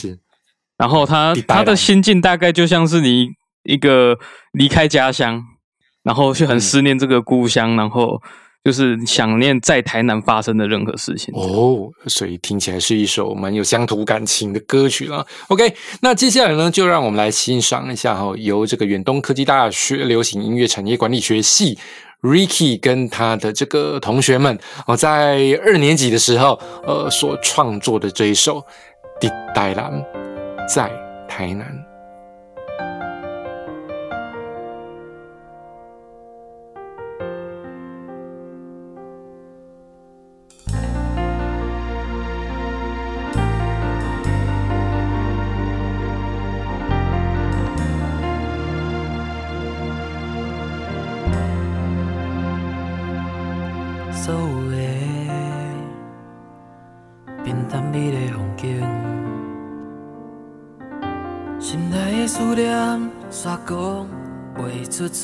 [0.80, 3.28] 然后他他的心境大概就像是你
[3.64, 4.18] 一个
[4.54, 5.44] 离开家乡，
[6.04, 8.22] 然后却很思念这个故乡，然后
[8.64, 11.34] 就是想念在台南发生的任何事情。
[11.36, 15.28] 哦，所以听起来是一首蛮有乡土感情的歌曲了。
[15.50, 21.78] OK，那接下来呢，就让我们来欣赏一下哈，由这个远东科技大学流行音乐产业管理学系
[22.22, 28.60] Ricky 跟他的这个同学们哦，在二年级的时候呃所创作的这一首
[29.20, 29.92] 《地带蓝》。
[30.70, 30.88] 在
[31.28, 31.89] 台南。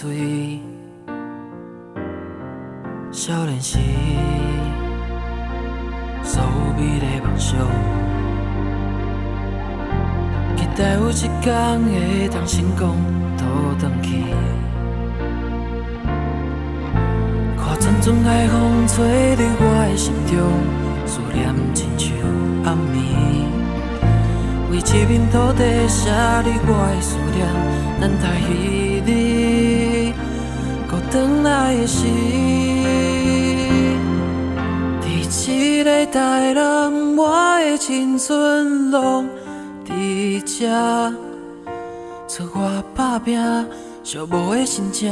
[0.06, 0.60] 出嘴，
[3.12, 3.80] 少年时
[6.22, 7.58] 所有美丽梦想，
[10.56, 12.96] 期待有一天会当成功
[13.36, 13.46] 倒
[13.80, 14.24] 转去，
[17.58, 20.38] 看阵阵海风吹入我的心中，
[21.08, 22.10] 思念亲像
[22.64, 22.96] 暗暝，
[24.72, 27.48] 为这片土地写入我的思念，
[28.00, 29.35] 等待彼日。
[31.16, 32.06] 回来的时，
[35.02, 39.26] 伫一个台南，我的青春拢
[39.86, 41.14] 伫这。
[42.28, 43.40] 出我打拼，
[44.04, 45.10] 寂寞的心情，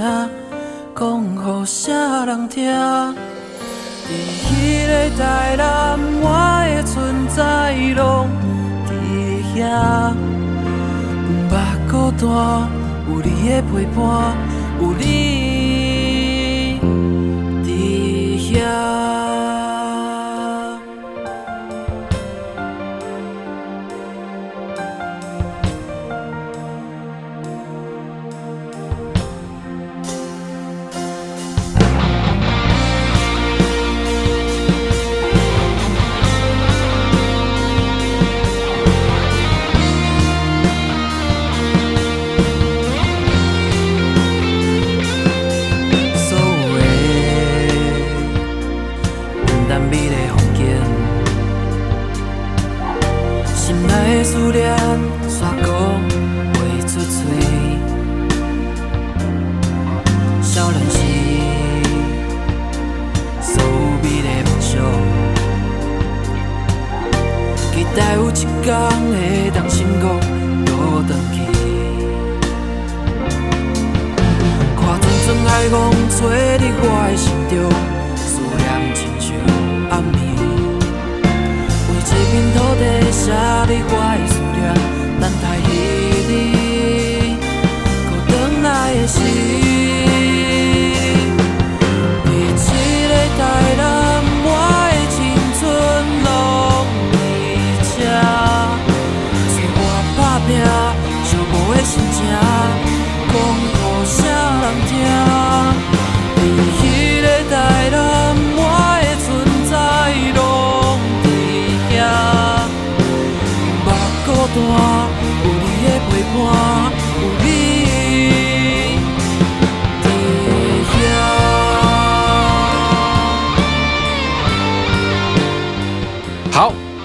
[0.93, 2.69] 讲予啥人听？
[2.69, 4.11] 伫
[4.43, 6.27] 迄个台南，我
[6.67, 8.27] 的存在拢
[8.89, 8.91] 伫
[9.55, 9.61] 遐。
[11.47, 11.57] 不捌
[11.89, 12.27] 孤单，
[13.07, 14.35] 有你的陪伴，
[14.81, 15.32] 有你。
[18.73, 19.42] love.
[68.65, 69.03] 看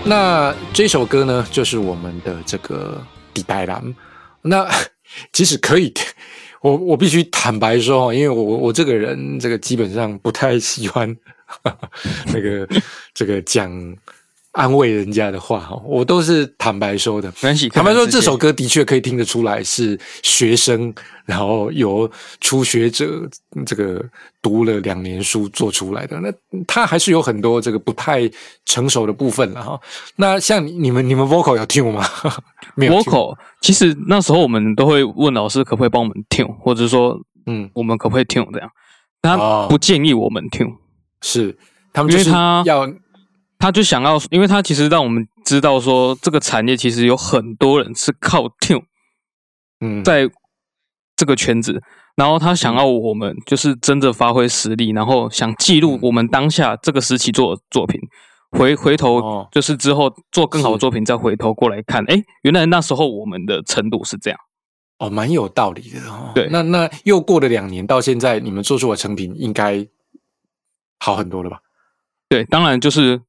[0.09, 2.99] 那这首歌呢，就是我们的这个
[3.35, 3.83] 《底带蓝》。
[4.40, 4.66] 那
[5.35, 5.92] 其实可以，
[6.62, 11.14] 我我必须坦白说，因为我我这个人，这个基本上不太喜欢
[12.33, 12.66] 那个
[13.12, 13.71] 这个讲
[14.59, 17.29] 安慰人家的话哈，我都是坦白说的。
[17.29, 20.92] 没关系，坦白说，这首歌的确可以听得出来是学生，
[21.25, 23.07] 然后由初学者
[23.64, 24.05] 这个
[24.42, 26.18] 读了两年书做出来的。
[26.21, 26.33] 那
[26.66, 28.29] 他还是有很多这个不太
[28.66, 29.81] 成熟的部分了哈。
[30.16, 32.05] 那像你你们你们 vocal 有听吗？
[32.75, 37.16] 没有 vocal，其实那时候我们都会问老师可不可以帮我们 tune，或者说
[37.47, 38.68] 嗯，我们可不可以 tune 这样。
[39.23, 40.75] 他哦不建议我们 tune，
[41.23, 41.57] 是
[41.92, 42.88] 他们就是他要
[43.59, 48.85] 他就想要，因为他其实让我们知道说，这个产业其实有很多人是靠 tune
[49.81, 50.29] 嗯在
[51.16, 51.83] 这个圈子，
[52.16, 58.01] 然后他想要我们就是真的发挥实力，然后想记录我们当下这个时期做的作品，
[58.53, 64.38] 回回头哦就是之后做更好的作品，再回头过来看，哎，原来那时候我们的程度是这样。
[64.99, 66.33] 哦，蛮有道理的哦。
[66.35, 69.87] 对那那又过了两年，到现在你们做出的成品应该
[70.99, 71.61] 好很多了吧？
[72.29, 73.21] 对，当然就是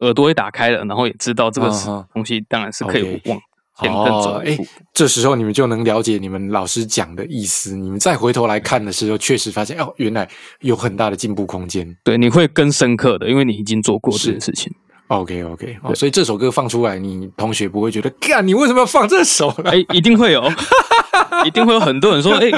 [0.00, 1.68] 耳朵也打开了，然后也知道这个
[2.12, 3.38] 东西当然是可以往
[3.80, 4.56] 前更走哦，哎
[4.94, 7.76] 这时候你们就能了解你们老师讲的意思。
[7.76, 10.26] 你们再回头来看的时候，确实发现哦，原来
[10.60, 11.96] 有很大的进步空间。
[12.02, 14.72] 对，你会更深刻的，因为你已经做过这件事情。
[15.08, 19.70] OK OK，哦，所以这首歌放出来，你同学不会觉得，干，你为什么要放这首呢？
[19.70, 20.42] 哎，一定会有，
[21.46, 22.50] 一定会有很多人说，哎，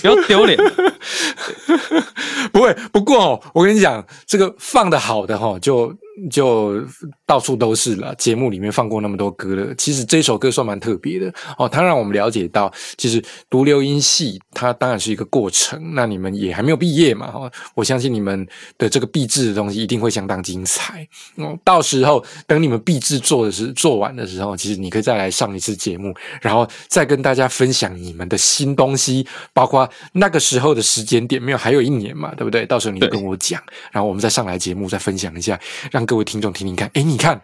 [0.00, 0.56] 不要丢脸。
[2.52, 5.92] 不会，不过哦，我跟你讲，这个放的好的哈、就
[6.30, 6.84] 就
[7.26, 8.14] 到处都是了。
[8.16, 11.68] 节目里面放过那么多歌了，其实这首歌算蛮特别的哦。
[11.68, 15.94] 它让我们了解到，其实读留音系它当然是一个过程。
[15.94, 17.30] 那你们也还没有毕业嘛？
[17.30, 21.06] 哈、我相信你们的这个毕制的东西一定会相当精彩。
[21.36, 32.66] 嗯，到时候等你们毕制做的是做完的时候，其实你可以再来上一次节目，然后再跟大家分享你们的新东西，包括那个时候的时间点，没有还有一年嘛，对不对？
[32.66, 35.58] 到时候你就跟我讲，然后我们再上来节目再分享一下，
[35.90, 36.90] 让各位听众听听看。
[36.94, 37.40] 诶，你看。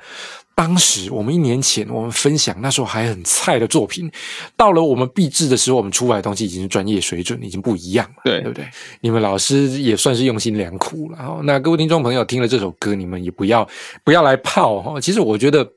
[0.57, 4.09] 当时我们一年前我们分享那时候还很菜的作品，
[4.57, 8.64] 到了我们毕制的时候，我们出来的东西已经是专业水准，已经不一样了，对对不对？
[9.00, 11.18] 你们老师也算是用心良苦了。
[11.18, 13.68] 哦那各位听众朋友听了这首歌，你们也不要
[14.05, 15.00] 不要来泡哈。
[15.00, 15.68] 其实我觉得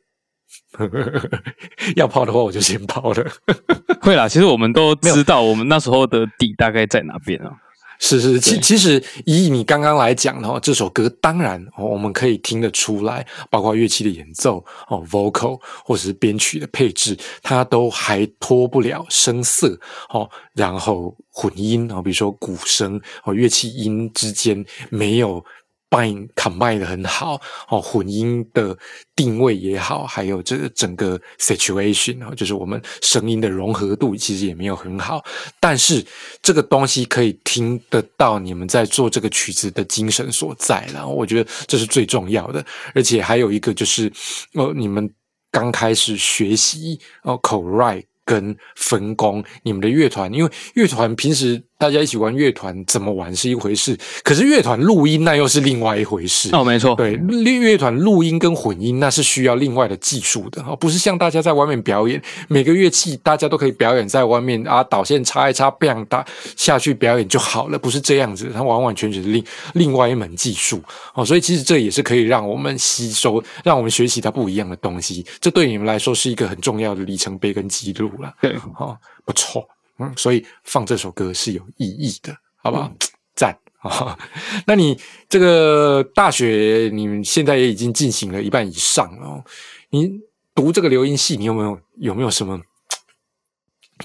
[1.98, 3.32] 要泡的话，我就先泡了。
[4.02, 7.52] 会啦，其实我们都知道我们那时候的底大概在哪边啊。
[8.00, 19.80] 是是，其其实以你刚刚来讲的话，这首歌当然、哦、我们可以听得出来，包括乐器的演奏哦，vocal 或者是编曲的配置，它都还脱不了声色
[20.10, 25.44] 哦，然后混音哦，比如说鼓声哦，乐器音之间没有。
[25.90, 28.78] Combine combine 的很好哦，混音的
[29.16, 35.24] 定位也好，还有这个整个 situation 哦，就是我们声音的融合度其实也没有很好，
[35.60, 36.06] 但是
[36.42, 44.12] 这个东西可以听得到你们在做这个曲子的精神所在，然后我觉得这是最重要的，而且还有一个就是
[44.54, 45.10] 哦，你们
[45.52, 56.50] 刚开始学习哦口 write 跟分工，你们的乐团，因为乐团平时大家一起玩乐团怎么玩是一回事，可是乐团录音那又是另外一回事。
[56.54, 70.82] 哦，没错，对，乐乐团录音跟混音那是需要另外的技术的哦，不是像大家在外面表演，每个乐器大家都可以表演在外面啊，导线插一插，bang 打下去表演就好了，不是这样子，它完完全全是另另外一门技术
[71.14, 78.34] 哦，所以其实这也是可以让我们吸收，让我们学习它不一样的东西，这对你们来说是一个很重要的里程碑跟记录了。
[78.42, 79.64] 对，哦，不错，
[80.00, 82.92] 嗯，所以放这首歌是有意义的，好不好？
[83.36, 84.20] 赞啊、哦！
[84.66, 84.98] 那你
[85.30, 89.44] 这个大学，你们现在也已经进行了一半以上了、哦。
[89.92, 90.10] 你
[90.56, 92.60] 读这个留音系，你有没有有没有什么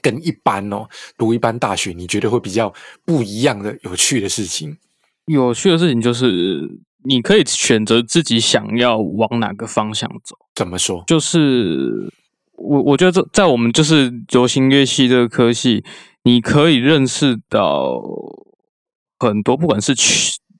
[0.03, 0.87] 跟一般哦
[1.17, 2.71] 读一般大学，你觉得会比较
[3.07, 4.77] 不一样的有趣的事情？
[5.25, 6.69] 有趣的事情就是，
[7.05, 10.37] 你可以选择自己想要往哪个方向走。
[10.55, 11.03] 怎么说？
[11.07, 12.13] 就是
[12.63, 15.85] 我我觉得这在我们就是流行乐系这个科系，
[16.25, 18.01] 你可以认识到
[19.19, 19.95] 很多不管是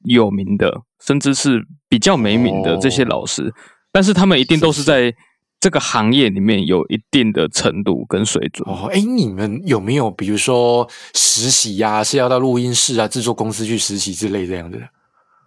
[0.05, 3.55] 有名的，甚至是比较没名的这些老师，
[3.93, 5.15] 但是他们一定都是在
[5.61, 8.69] 这个行业里面有一定的程度跟水准。
[8.69, 14.79] 哦，哎，你们有没有比如说实习呀、是要到录音室啊、制作公司去实习之类这样的？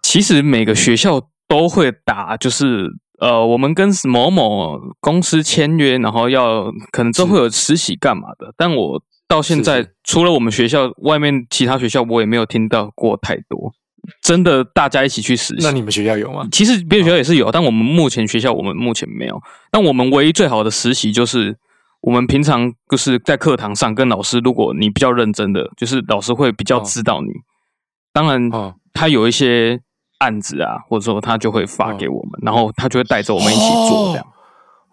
[0.02, 2.88] 其实每个学校都会打，就是
[3.18, 8.52] 呃，我们跟某某公司签约，然后要可能都会有实习干嘛的。
[8.56, 13.72] 但我到现在，除了我们学校，外面其他学校我也没有听到过太多。
[14.22, 15.72] 真的，大家一起去实习那。
[15.72, 16.46] 你们学校有吗？
[16.52, 19.42] 其实别的学校也是有，但我们目前学校我们目前没有。
[19.70, 21.56] 但我们唯一最好的实习就是
[22.02, 27.30] 我们平常就是在课堂上跟老师，如果你比较认真的，就是老师会比较哦知道你。
[28.12, 29.80] 当然，哦他有一些
[30.18, 34.26] 案子啊，或者说他就会发给我们，然后他就会带着我们一起做这样。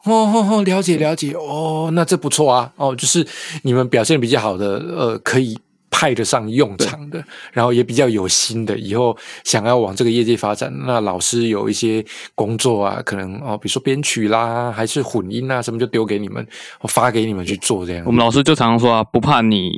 [0.05, 1.31] 哦哦哦，了解了解。
[1.33, 2.73] 哦，那这不错啊。
[2.75, 3.25] 哦，就是
[3.61, 5.57] 你们表现比较好的，呃，可以
[5.89, 9.15] 派得上用场的，然后也比较有心的，以后
[9.45, 12.03] 想要往这个业界发展，那老师有一些
[12.35, 16.45] 工作啊，可能哦，比如说编曲啦，还是混音啊，什么就丢给你们，
[16.81, 18.03] 我发给你们去做这样。
[18.05, 19.71] 我们老师就常常说啊，不怕你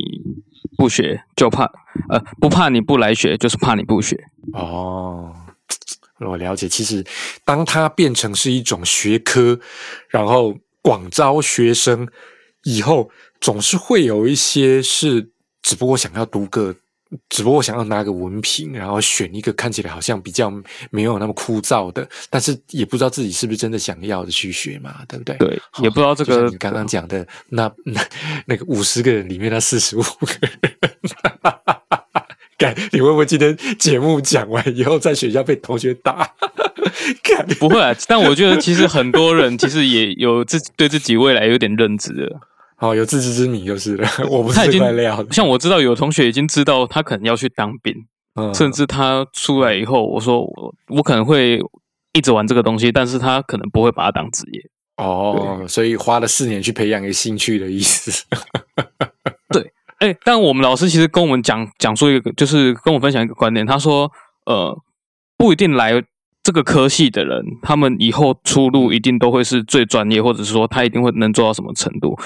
[0.78, 1.66] 不学，就怕
[2.10, 4.18] 呃不怕你不来学，就是怕你不学。
[4.54, 5.34] 哦，
[6.20, 6.68] 我了解。
[6.68, 7.04] 其实，
[7.44, 9.60] 当它变成是一种学科，
[10.10, 12.08] 然后广招学生
[12.64, 13.10] 以后，
[13.40, 16.76] 总是会有一些是只不过想要读个，
[17.30, 20.52] 只不过想要拿个文凭，然后选一个看起来好像比较
[20.92, 25.36] 没有那么枯燥的，但是也不知道自己是不是真的想要的去学嘛，对不对？
[25.38, 28.02] 对，也不知道这个你刚刚讲的那那
[28.46, 30.52] 那个五十个人里面那四十五个人，
[32.58, 36.34] 干，你会不会今天节目讲完以后在学校被同学打？
[37.22, 42.40] 干，不会啊，但我觉得其实很多人其实也有自对自己未来有点认知的。
[42.80, 47.94] 哦，有自知之明就是了， 我不是这他已经块料的，像我知道有同学已经知道他可能要去当兵，
[48.36, 51.60] 嗯甚至他出来以后，我说我我可能会
[52.14, 54.62] 一直玩这个东西，但是他可能不会把它当职业。
[54.98, 58.26] 哦，所以花了四年去培养一个兴趣的意思。
[59.52, 64.12] 对哎、但我们老师其实跟我们讲讲述一个，就是跟我分享一个观点，他说，
[64.46, 64.78] 呃，
[65.38, 66.04] 不一定来
[66.44, 72.18] 这个科系的人，他们以后出路一定都会是最专业，或者是说他一定会能做到什么程度。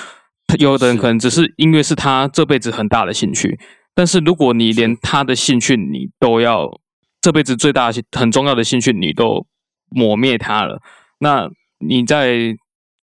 [0.50, 3.60] 他有的人可能只是音乐是他这辈子很大的兴趣，
[3.94, 6.68] 但是如果你连他的兴趣你都要
[7.22, 9.46] 这辈子最大的很重要的兴趣你都
[9.92, 10.82] 磨灭他了，
[11.20, 11.48] 那
[11.78, 12.58] 你在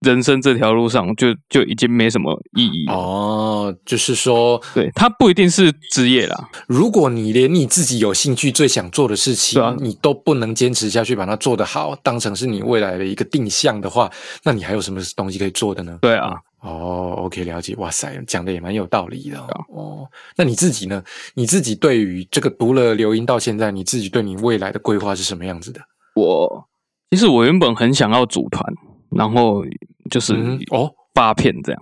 [0.02, 2.86] 人生这条路上就就已经没什么意义。
[2.88, 6.50] 哦，就是说，对，他不一定是职业啦。
[6.68, 14.10] 如果你连你自己有兴趣、最想做的事情，啊你都不能坚持下去，把它做得好，当成是你未来的一个定向的话，
[14.46, 16.00] 那你还有什么东西可以做的呢？
[16.02, 17.74] 对啊，哦，OK，了解。
[17.78, 19.48] 哇塞，讲的也蛮有道理的哦。
[19.50, 21.04] 啊哦，那你自己呢？
[21.36, 25.80] 你自己对于这个读了留音到现在，你自己对你未来的规划是什么样子的？
[26.16, 26.68] 我
[27.12, 28.62] 其实我原本很想要组团，
[29.12, 29.64] 然后
[30.12, 31.82] 就是嗯，哦发片这样。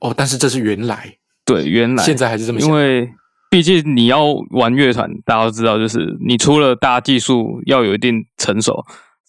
[0.00, 3.08] 哦，但是这是原来，对，原来现在还是这么想因为
[3.48, 8.84] 毕竟你要玩乐团，大家都知道，就是你除了大家技术要有一定成熟，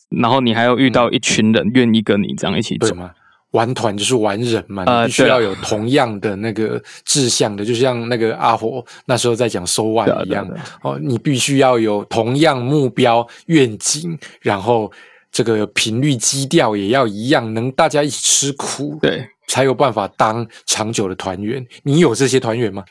[0.09, 2.88] 然后你还要遇到一群人愿意跟你这样一起走。
[2.88, 3.11] 嗯对吗？
[3.58, 10.47] 玩团就是玩人嘛，呃你必须要有同样的那个志向的，就像那个阿火那时候在讲收万一样
[10.84, 14.91] 哦，你必须要有同样目标愿景，然后
[15.32, 21.66] 这个频率基调也要一样，能大家一起吃苦，对，才有办法当长久的团员。
[21.84, 22.84] 你有这些团员吗？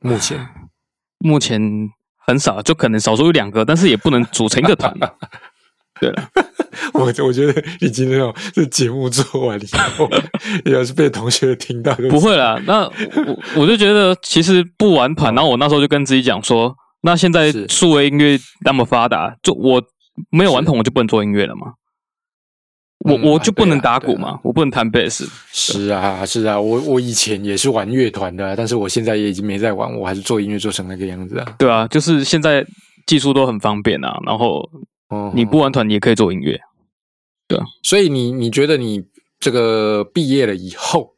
[0.00, 0.48] 目前
[1.18, 1.60] 目前
[2.26, 4.92] 很少，就可能少数有两个，但是也不能组成一个团。
[6.02, 6.28] 对了，
[6.94, 10.10] 我我觉得你今天哦，这节目做完以后，
[10.64, 12.60] 要是被同学听到就，不会啦。
[12.66, 19.80] 那我我就觉得，其实不玩团，然后我那时候就跟自己讲说，那现在是数位音乐那么发达，就我
[20.30, 21.74] 没有玩团，我就不能做音乐了吗？
[23.04, 25.28] 我嗯我就不能打鼓嘛，我不能弹贝斯。
[25.52, 31.54] 是啊，是啊，我我以前也是玩乐团的啊，但是我现在也已经没在玩，我还是做音乐做成那个样子啊。
[31.58, 32.66] 对啊，就是现在
[33.06, 34.68] 技术都很方便啊，然后
[35.12, 36.58] 哦你不玩团你也可以做音乐。
[37.46, 39.04] 对啊所以你你觉得你
[39.38, 41.14] 这个毕业了以后，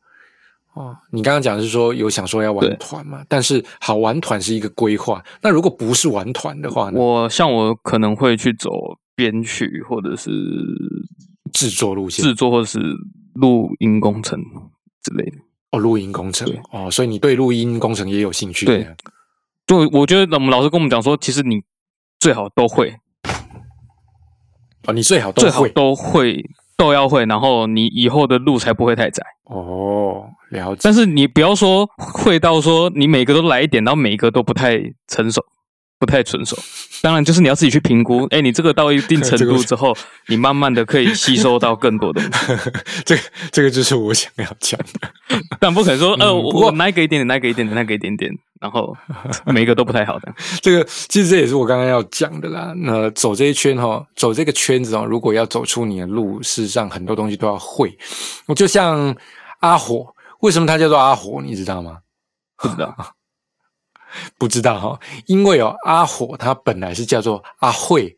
[0.72, 3.24] 哦，你刚刚讲的是说有想说要玩团嘛？
[3.28, 6.99] 但是好玩团是一个规划，那如果不是玩团的话呢？
[6.99, 8.70] 我像我可能会去走
[9.14, 10.30] 编曲，或者是
[11.53, 12.80] 制作路线制作，或者是
[13.34, 14.40] 录音工程
[15.03, 15.36] 之类的。
[15.70, 18.66] 哦，录音工程哦，所以你对录音工程也有兴趣？
[18.66, 18.88] 对，
[19.66, 21.62] 就我觉得我们老师跟我们讲说，其实你
[22.18, 22.97] 最好都会，
[24.87, 26.45] 哦，你最好都最好会都会
[26.76, 29.22] 都要会，然后你以后的路才不会太窄。
[29.45, 30.80] 哦，了解。
[30.82, 35.45] 但是你不要说会到说你每个都来一点，然后每一个都不太成熟，
[35.99, 36.57] 不太纯熟。
[37.03, 38.26] 当然，就是你要自己去评估。
[38.32, 39.97] 哎，你这个到一定程度之后，
[40.28, 42.30] 你慢慢的可以吸收到更多东西。
[43.05, 43.22] 这个
[43.53, 45.09] 这个就是我想要讲的。
[45.61, 48.30] 但不可能说，呃，我那个一点点，那个一点点，那个一点点，
[48.61, 48.97] 然后
[49.47, 50.34] 每一个都不太好的。
[50.61, 52.72] 这个其实这也是我刚刚要讲的啦。
[52.76, 57.97] 那走这一圈哈，走这个圈子哦，如果要走出你的路，事实上很多东西都要会。
[58.57, 59.14] 就像
[59.61, 60.07] 阿火，
[60.40, 61.40] 为什么他叫做阿火？
[61.42, 61.99] 你知道吗？
[62.57, 62.95] 不知道，
[64.39, 68.17] 不知道哈，因为哦，阿火他本来是叫做阿慧，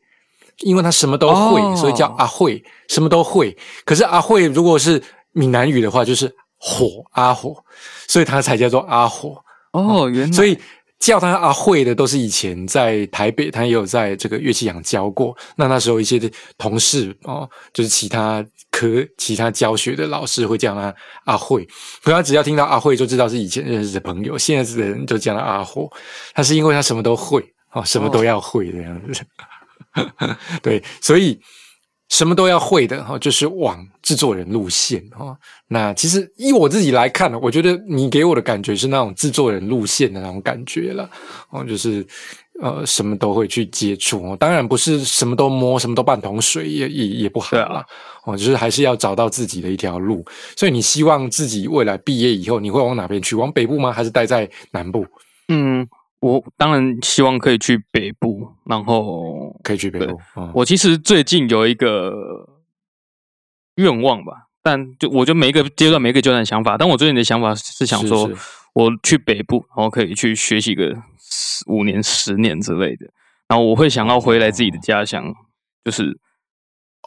[0.61, 3.57] 因为他什么都会，哦所以叫阿慧，什么都会。
[3.85, 7.65] 可是阿慧如果是闽南语的话，就是火阿火，
[8.09, 9.43] 所以他才叫做阿火。
[9.73, 10.59] 哦，原来所以
[10.99, 15.37] 叫他阿慧的都是以前在台北，他也有在这个乐器行教过。
[15.57, 18.43] 那那时候一些的同事哦，就是其他
[18.77, 21.67] 科、其他教学的老师会叫他阿慧，
[22.03, 25.91] 可他只要听到阿慧就知道是以前认识的朋友，现在的人就叫他阿火。
[26.35, 29.25] 他是因为他什么都会哦，什么都要会这样子。
[30.61, 31.41] 对，所以
[32.11, 35.39] 什么都要会的哈、哦，就是往制作人路线哈、哦。
[35.69, 41.09] 那其实以我自己来看呢，我觉得你给我的感觉是那种制作人路线的那种感觉了
[41.49, 42.07] 哦，就是
[42.61, 47.87] 呃什么都会去接触哦，当然不是什么都摸，什么都半桶水也也也不好对啊啦。
[48.25, 50.25] 哦，就是还是要找到自己的一条路。
[50.57, 53.37] 所以你希望自己未来毕业以后，你会往哪边去？
[53.37, 53.93] 往北部吗？
[53.93, 55.07] 还是待在南部？
[55.49, 55.87] 嗯，
[56.19, 60.19] 我当然希望可以去北部，然后可以去北部。
[60.35, 62.13] 哦、我其实最近有一个
[63.77, 68.29] 愿望吧，但就我就每一个阶段每一个阶段的想法，但我最近的想法是想说，
[68.75, 70.97] 我去北部，然后可以去学习个十
[71.69, 73.07] 五年、十年之类的，
[73.49, 75.35] 然后我会想要回来自己的家乡，
[75.85, 76.19] 就是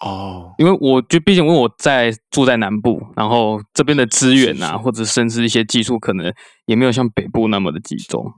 [0.02, 6.34] 哦，因为我就毕竟因为我在住在南部，然后这边的资源啊，或者甚至一些技术，可能
[6.66, 8.32] 也没有像北部那么的集中。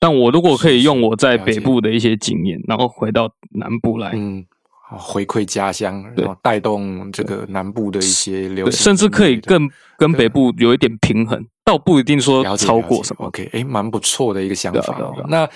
[0.00, 4.57] 但我如果可以用我在北部的一些经验，然后回到南部来，嗯，好
[4.90, 13.26] 回馈家乡，然后带动这个南部的一些流，行，甚至可以更跟北部有一点平衡，倒不一定说了解超过什么。
[13.26, 15.48] OK，哎，蛮不错的一个想法、那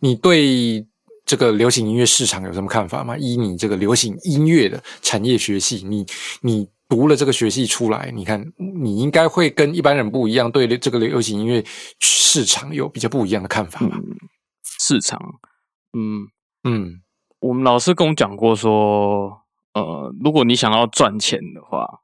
[0.00, 0.86] 你对
[1.26, 3.16] 这个流行音乐市场有什么看法吗？
[3.18, 6.06] 以你这个流行音乐的产业学系，你
[6.40, 8.42] 你读了这个学系出来，你看
[8.82, 11.62] 你应该会跟一般人不一样，对这个流行音乐
[12.00, 14.00] 市场有比较不一样的看法吧？
[14.80, 15.20] 市场，
[15.92, 16.28] 嗯，
[16.64, 17.00] 嗯，
[17.40, 19.42] 我们老师跟我讲过说，
[19.74, 22.00] 呃，如果你想要赚钱的话，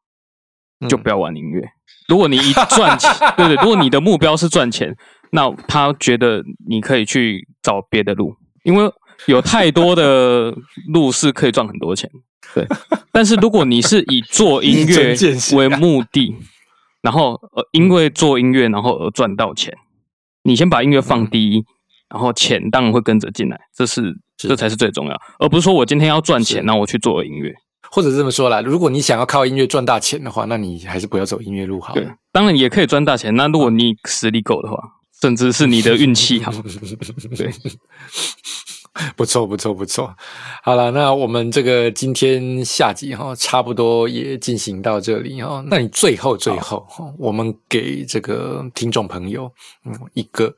[0.89, 1.68] 就不要玩音乐。
[2.09, 4.97] 如果你一赚钱，对 对，如果你的目标是赚钱，
[5.30, 8.91] 那他觉得你可以去找别的路，因为
[9.26, 10.55] 有太多的
[10.89, 12.11] 路是可以赚很多钱。
[12.55, 12.66] 对，
[13.11, 15.16] 但是如果你是以做 音一乐
[15.57, 16.37] 为目的，
[17.01, 19.76] 然后呃，因为做音乐然后而赚到钱，
[20.43, 21.64] 你先把音乐放第一，
[22.09, 24.03] 然后钱当然会跟着进来，这是
[24.39, 27.53] 是这才是最重要，而不是说我今天要赚钱，是那我去做音乐。
[27.91, 32.03] 或者这么说啦，如果你想要靠音乐赚大钱的话，那你还是不要走音乐路好了。
[32.03, 33.33] 对，当然也可以赚大钱。
[33.37, 34.77] 那如果你实力够的话，
[35.23, 36.51] 甚至是你的运气好，
[37.37, 37.53] 对，
[39.15, 40.13] 不错，不错，不错。
[40.65, 45.63] 好了，那我们这个今天下集哈，差不多也进行到这里哈。
[45.69, 49.49] 那你最后最后哈，我们给这个听众朋友，
[49.85, 50.53] 嗯，一个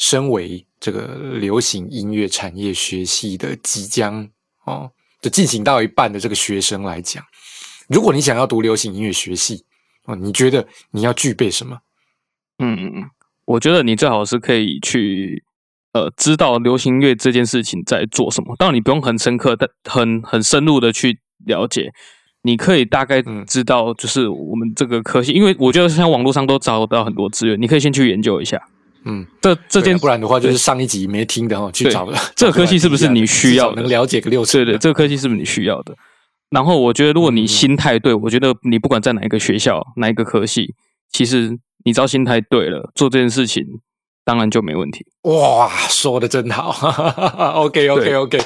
[0.00, 4.26] 身为这个流行音乐产业学系的即将
[4.64, 4.90] 哦，
[5.20, 7.22] 就进行到一半的这个学生来讲，
[7.86, 9.66] 如果你想要读流行音乐学系
[10.06, 11.80] 哦，你觉得你要具备什么？
[12.58, 13.10] 嗯嗯嗯，
[13.44, 15.44] 我觉得你最好是可以去
[15.92, 18.56] 呃知道流行乐这件事情在做什么。
[18.56, 21.92] 当然，你不用很深刻，但很很深入的去了解。
[22.42, 28.58] 你可以大概嗯知道，就是我们这个科系，因为我觉得像网络上都找到很多资源，你可以先去研究一下。
[29.04, 32.18] 嗯，这这件啊不然的话就是上一集没听的哈，去找了。
[32.36, 34.58] 这个科系是不是你需要的能了解个六次？
[34.64, 35.94] 对对，这个科技是不是你需要的？
[36.50, 40.74] 然后我觉得，如果你心态对，我觉得你不管在哪一个学校、哪一个科系，
[41.12, 43.64] 其实你只要心态对了，做这件事情
[44.24, 45.06] 当然就没问题。
[45.24, 46.70] 哇，说的真好，
[47.60, 48.38] OK OK OK，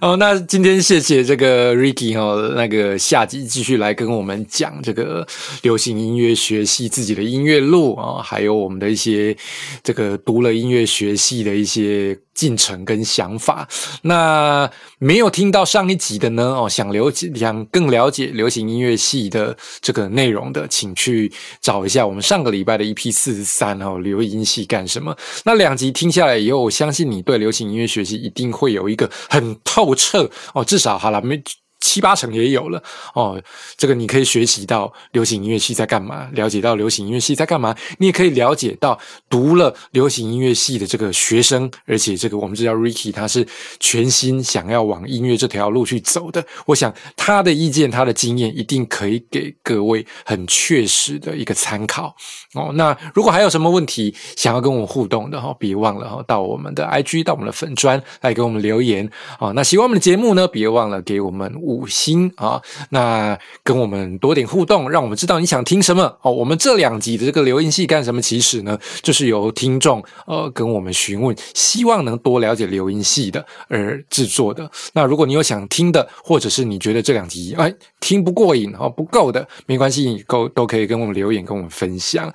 [0.00, 5.26] 哦，那今天谢谢这个 Ricky 哦，那个下集继续来跟我们讲这个
[5.60, 9.36] 流行音乐学系自己的音乐路啊，还有我们的一些
[9.82, 13.68] 这个读了音乐学系的一些进程跟想法。
[14.00, 21.30] 那没有听到上一集的呢，哦，想了解想更了解流行音乐系的这个内容的，请去
[21.60, 25.14] 找一下我们上个礼拜的 EP 四十三哦，流音系干什么？
[25.44, 31.42] 那两集听下下来以后，我相信你对流行音乐学习一定会有一个很透彻哦，至少好了没。
[31.82, 32.80] 七八成也有了
[33.12, 33.42] 哦，
[33.76, 43.44] 这个你可以学习到流行音乐系在干嘛，了解到流行音乐系在干嘛，你也可以了解到读了流行音乐系的这个学生，而且这个我们知道 Ricky 他是
[43.80, 52.14] 全心想要往音乐这条路去走的，我想他的意见、他的经验一定可以给各位很确实的一个参考
[52.54, 52.70] 哦。
[52.74, 59.10] 那如果还有什么问题想要跟我们互动的哈，别忘了哈，到我们的 IG 到我们的粉砖来给我们留言
[59.40, 59.50] 啊。
[59.56, 61.52] 那喜欢我们的节目呢，别忘了给我们。
[61.72, 62.60] 五星啊，
[62.90, 66.30] 那跟我们多点互动，让我们知道你想听什么哦。
[66.30, 68.20] 我们这两集的这个留言戏干什么？
[68.20, 74.70] 其实呢，就是由听众呃跟我们询问，希望能多了解留言戏的而制作的。
[74.92, 82.32] 那如果你有想听的，或者是你觉得这两集哎听不过瘾哦不够的，没关系，都都可以跟我们留言，跟我们分享。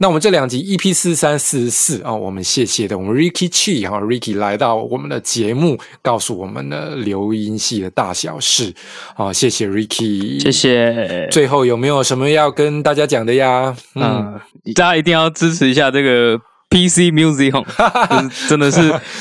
[0.00, 8.72] 那我们这两集 EP 四三四十四啊，我们谢谢的，我们 Ricky Chi 哈，Ricky 来到我们的节目，告诉我们的留音系的大小事
[9.16, 11.28] 啊，谢谢 Ricky，谢谢。
[11.32, 13.76] 最后有没有什么要跟大家讲的呀？
[13.96, 14.40] 嗯，
[14.74, 16.40] 大家一定要支持一下这个。
[16.70, 17.52] PC Music，
[18.48, 18.80] 真的是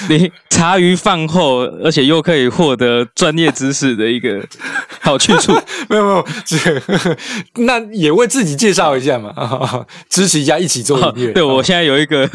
[0.09, 4.45] 你茶余饭后，而且又可以获得专业知识的一个
[5.01, 5.53] 好去处。
[5.89, 6.57] 没有没有，这
[7.63, 9.33] 那也为自己介绍一下嘛，
[10.09, 11.31] 支持一下，一起做音乐。
[11.31, 12.29] 对我现在有一个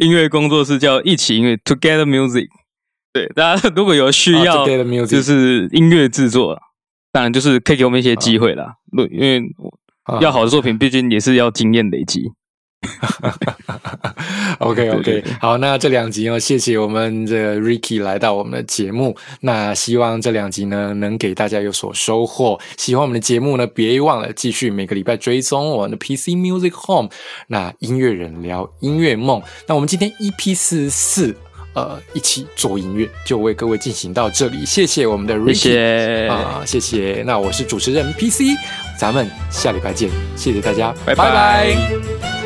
[0.00, 2.46] 音乐工作室叫一起音乐 Together Music。
[3.12, 4.66] 对大家如果有需要，
[5.06, 6.58] 就是音乐制作，
[7.12, 8.74] 当然就是可以给我们一些机会啦。
[9.10, 9.42] 因为
[10.20, 12.30] 要好的作品，毕竟也是要经验累积。
[14.60, 19.16] OK OK，好，那这两集哦，谢谢我们的 Ricky 来到我们的节目。
[19.40, 22.58] 那希望这两集呢，能给大家有所收获。
[22.76, 27.08] 喜欢我们的节目呢，别忘了继续每个礼拜追踪我们的 PC Music Home。
[27.48, 29.42] 那音乐人聊音乐梦。
[29.66, 31.34] 那我们今天 EP 四四，
[31.74, 34.64] 呃，一起做音乐，就为各位进行到这里。
[34.64, 37.22] 谢谢我们的 Ricky 啊，谢谢。
[37.26, 38.42] 那我是主持人 PC，
[38.98, 42.37] 咱们下礼拜见，谢谢大家，拜拜。